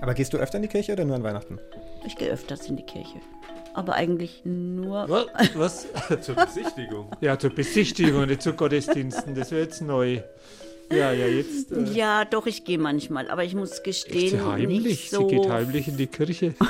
Aber 0.00 0.14
gehst 0.14 0.32
du 0.34 0.38
öfter 0.38 0.58
in 0.58 0.62
die 0.62 0.68
Kirche 0.68 0.92
oder 0.92 1.04
nur 1.04 1.16
an 1.16 1.24
Weihnachten? 1.24 1.58
Ich 2.06 2.14
gehe 2.14 2.30
öfters 2.30 2.68
in 2.68 2.76
die 2.76 2.86
Kirche. 2.86 3.18
Aber 3.74 3.94
eigentlich 3.94 4.42
nur. 4.44 5.08
Was? 5.08 5.26
Was? 5.54 5.86
Zur 6.22 6.34
Besichtigung. 6.34 7.10
Ja, 7.20 7.38
zur 7.38 7.50
Besichtigung, 7.50 8.26
nicht 8.26 8.42
zu 8.42 8.52
Gottesdiensten. 8.52 9.34
Das 9.34 9.50
wäre 9.50 9.62
jetzt 9.62 9.80
neu. 9.80 10.22
Ja, 10.90 11.12
ja, 11.12 11.26
jetzt. 11.26 11.72
Äh, 11.72 11.84
Ja, 11.92 12.24
doch, 12.26 12.46
ich 12.46 12.64
gehe 12.64 12.78
manchmal, 12.78 13.30
aber 13.30 13.44
ich 13.44 13.54
muss 13.54 13.72
ist 13.72 13.84
gestehen, 13.84 14.30
sie 14.30 14.40
heimlich? 14.44 14.82
nicht 14.82 15.10
so. 15.10 15.26
Sie 15.28 15.36
geht 15.36 15.48
heimlich 15.48 15.88
in 15.88 15.96
die 15.96 16.06
Kirche. 16.06 16.54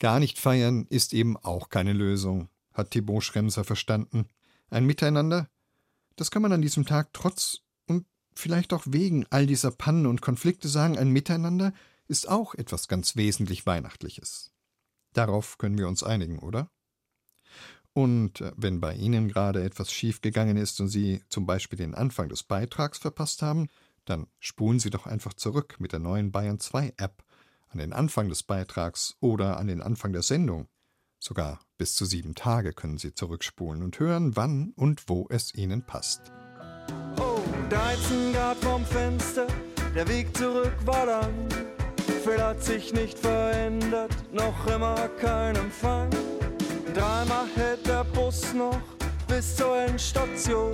Gar 0.00 0.18
nicht 0.18 0.38
feiern 0.40 0.86
ist 0.90 1.14
eben 1.14 1.36
auch 1.36 1.68
keine 1.68 1.92
Lösung, 1.92 2.48
hat 2.74 2.90
Thibaut 2.90 3.22
Schremser 3.22 3.62
verstanden. 3.62 4.26
Ein 4.68 4.84
Miteinander, 4.84 5.48
das 6.16 6.30
kann 6.30 6.42
man 6.42 6.52
an 6.52 6.62
diesem 6.62 6.86
Tag 6.86 7.12
trotz 7.12 7.58
und 7.86 8.06
vielleicht 8.34 8.72
auch 8.72 8.84
wegen 8.86 9.26
all 9.30 9.46
dieser 9.46 9.70
Pannen 9.70 10.06
und 10.06 10.22
Konflikte 10.22 10.68
sagen, 10.68 10.98
ein 10.98 11.08
Miteinander 11.08 11.72
ist 12.08 12.28
auch 12.28 12.54
etwas 12.54 12.88
ganz 12.88 13.16
wesentlich 13.16 13.66
Weihnachtliches. 13.66 14.52
Darauf 15.12 15.58
können 15.58 15.78
wir 15.78 15.88
uns 15.88 16.02
einigen, 16.02 16.38
oder? 16.38 16.70
Und 17.94 18.40
äh, 18.40 18.52
wenn 18.56 18.80
bei 18.80 18.94
Ihnen 18.94 19.28
gerade 19.28 19.62
etwas 19.62 19.92
schiefgegangen 19.92 20.56
ist 20.56 20.80
und 20.80 20.88
Sie 20.88 21.22
zum 21.28 21.46
Beispiel 21.46 21.76
den 21.76 21.94
Anfang 21.94 22.28
des 22.28 22.42
Beitrags 22.42 22.98
verpasst 22.98 23.42
haben, 23.42 23.68
dann 24.04 24.26
spulen 24.40 24.80
Sie 24.80 24.90
doch 24.90 25.06
einfach 25.06 25.34
zurück 25.34 25.76
mit 25.78 25.92
der 25.92 26.00
neuen 26.00 26.32
Bayern 26.32 26.58
2 26.58 26.94
App 26.96 27.22
an 27.68 27.78
den 27.78 27.92
Anfang 27.92 28.28
des 28.28 28.42
Beitrags 28.42 29.16
oder 29.20 29.58
an 29.58 29.66
den 29.66 29.80
Anfang 29.80 30.12
der 30.12 30.22
Sendung. 30.22 30.68
Sogar 31.24 31.60
bis 31.78 31.94
zu 31.94 32.04
sieben 32.04 32.34
Tage 32.34 32.72
können 32.72 32.98
Sie 32.98 33.14
zurückspulen 33.14 33.84
und 33.84 34.00
hören, 34.00 34.34
wann 34.34 34.72
und 34.74 35.08
wo 35.08 35.28
es 35.30 35.54
Ihnen 35.54 35.86
passt. 35.86 36.32
Oh, 37.16 37.38
13 37.70 38.32
Grad 38.32 38.56
vom 38.56 38.84
Fenster, 38.84 39.46
der 39.94 40.08
Weg 40.08 40.36
zurück 40.36 40.74
war 40.84 41.06
lang. 41.06 41.32
Viel 42.24 42.42
hat 42.42 42.60
sich 42.60 42.92
nicht 42.92 43.16
verändert, 43.16 44.12
noch 44.32 44.66
immer 44.66 44.96
kein 45.20 45.54
Empfang. 45.54 46.10
Dreimal 46.92 47.46
hält 47.54 47.86
der 47.86 48.02
Bus 48.02 48.52
noch 48.52 48.82
bis 49.28 49.54
zur 49.54 49.76
Endstation. 49.76 50.72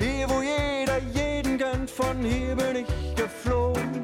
Hier, 0.00 0.28
wo 0.28 0.42
jeder 0.42 0.98
jeden 1.14 1.56
gönnt, 1.56 1.88
von 1.88 2.18
hier 2.24 2.56
bin 2.56 2.84
ich 2.84 3.14
geflogen. 3.14 4.02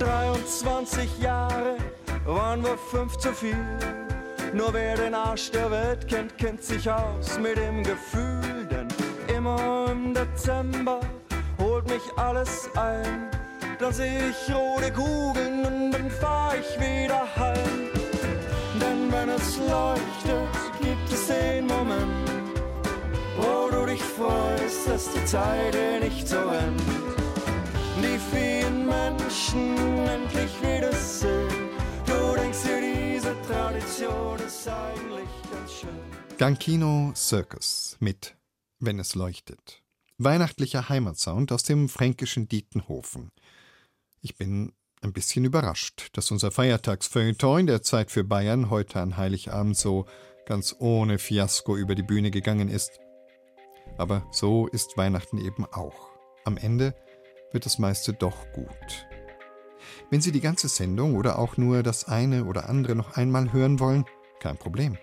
23 0.00 1.20
Jahre 1.20 1.76
waren 2.24 2.64
wir 2.64 2.76
fünf 2.76 3.16
zu 3.18 3.32
viel. 3.32 4.05
Nur 4.52 4.72
wer 4.72 4.96
den 4.96 5.14
Arsch 5.14 5.50
der 5.50 5.70
Welt 5.70 6.08
kennt, 6.08 6.36
kennt 6.38 6.62
sich 6.62 6.90
aus 6.90 7.38
mit 7.38 7.56
dem 7.56 7.82
Gefühl, 7.82 8.66
denn 8.70 8.88
immer 9.34 9.88
im 9.90 10.14
Dezember 10.14 11.00
holt 11.58 11.88
mich 11.88 12.02
alles 12.16 12.68
ein. 12.76 13.30
Dann 13.78 13.92
seh 13.92 14.30
ich 14.30 14.54
rote 14.54 14.90
Kugeln 14.92 15.64
und 15.66 15.90
dann 15.92 16.10
fahr 16.10 16.54
ich 16.58 16.80
wieder 16.80 17.26
heim. 17.36 17.90
Denn 18.80 19.12
wenn 19.12 19.28
es 19.28 19.58
leuchtet, 19.58 20.56
gibt 20.80 21.12
es 21.12 21.26
den 21.26 21.66
Moment, 21.66 22.30
wo 23.36 23.70
du 23.70 23.86
dich 23.86 24.02
freust, 24.02 24.88
dass 24.88 25.12
die 25.12 25.24
Zeit 25.26 25.74
dir 25.74 26.00
nicht 26.00 26.26
so 26.26 26.38
rennt. 26.38 26.80
Die 27.98 28.18
vielen 28.34 28.86
Menschen 28.86 29.76
endlich 30.06 30.52
wiedersehen. 30.62 31.48
Du 32.06 32.40
denkst 32.40 32.62
dir, 32.62 33.05
diese 33.26 33.42
Tradition 33.42 34.38
ist 34.38 34.68
eigentlich 34.68 35.28
ganz 35.50 35.72
schön. 35.72 36.38
Gankino 36.38 37.12
Circus 37.16 37.96
mit 37.98 38.36
Wenn 38.78 39.00
es 39.00 39.14
leuchtet. 39.14 39.82
Weihnachtlicher 40.18 40.88
Heimatsound 40.88 41.50
aus 41.50 41.64
dem 41.64 41.88
fränkischen 41.88 42.48
Dietenhofen. 42.48 43.30
Ich 44.20 44.36
bin 44.36 44.72
ein 45.02 45.12
bisschen 45.12 45.44
überrascht, 45.44 46.08
dass 46.12 46.30
unser 46.30 46.50
Feiertagsfeuilleton 46.50 47.60
in 47.60 47.66
der 47.66 47.82
Zeit 47.82 48.10
für 48.10 48.24
Bayern 48.24 48.70
heute 48.70 49.00
an 49.00 49.16
Heiligabend 49.16 49.76
so 49.76 50.06
ganz 50.46 50.76
ohne 50.78 51.18
Fiasko 51.18 51.76
über 51.76 51.94
die 51.94 52.02
Bühne 52.02 52.30
gegangen 52.30 52.68
ist. 52.68 53.00
Aber 53.98 54.26
so 54.30 54.68
ist 54.68 54.96
Weihnachten 54.96 55.38
eben 55.38 55.64
auch. 55.64 56.10
Am 56.44 56.56
Ende 56.56 56.94
wird 57.50 57.66
das 57.66 57.78
meiste 57.78 58.12
doch 58.12 58.52
gut. 58.52 59.06
Wenn 60.10 60.20
Sie 60.20 60.32
die 60.32 60.40
ganze 60.40 60.68
Sendung 60.68 61.14
oder 61.14 61.38
auch 61.38 61.56
nur 61.56 61.82
das 61.82 62.06
eine 62.06 62.44
oder 62.44 62.68
andere 62.68 62.94
noch 62.94 63.16
einmal 63.16 63.52
hören 63.52 63.80
wollen, 63.80 64.04
kein 64.40 64.56
Problem. 64.56 64.98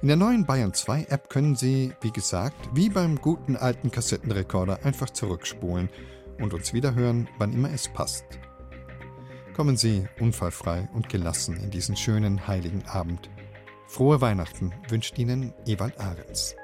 In 0.00 0.08
der 0.08 0.16
neuen 0.16 0.46
Bayern 0.46 0.74
2 0.74 1.06
App 1.10 1.30
können 1.30 1.54
Sie, 1.54 1.92
wie 2.00 2.10
gesagt, 2.10 2.70
wie 2.74 2.90
beim 2.90 3.20
guten 3.20 3.56
alten 3.56 3.90
Kassettenrekorder 3.90 4.84
einfach 4.84 5.10
zurückspulen 5.10 5.88
und 6.40 6.54
uns 6.54 6.72
wieder 6.72 6.94
hören, 6.94 7.28
wann 7.38 7.52
immer 7.52 7.72
es 7.72 7.88
passt. 7.88 8.24
Kommen 9.54 9.76
Sie 9.76 10.06
unfallfrei 10.18 10.88
und 10.94 11.08
gelassen 11.08 11.56
in 11.58 11.70
diesen 11.70 11.96
schönen 11.96 12.46
heiligen 12.46 12.84
Abend. 12.86 13.30
Frohe 13.86 14.20
Weihnachten 14.20 14.72
wünscht 14.88 15.18
Ihnen 15.18 15.52
Ewald 15.66 16.00
Ahrens. 16.00 16.56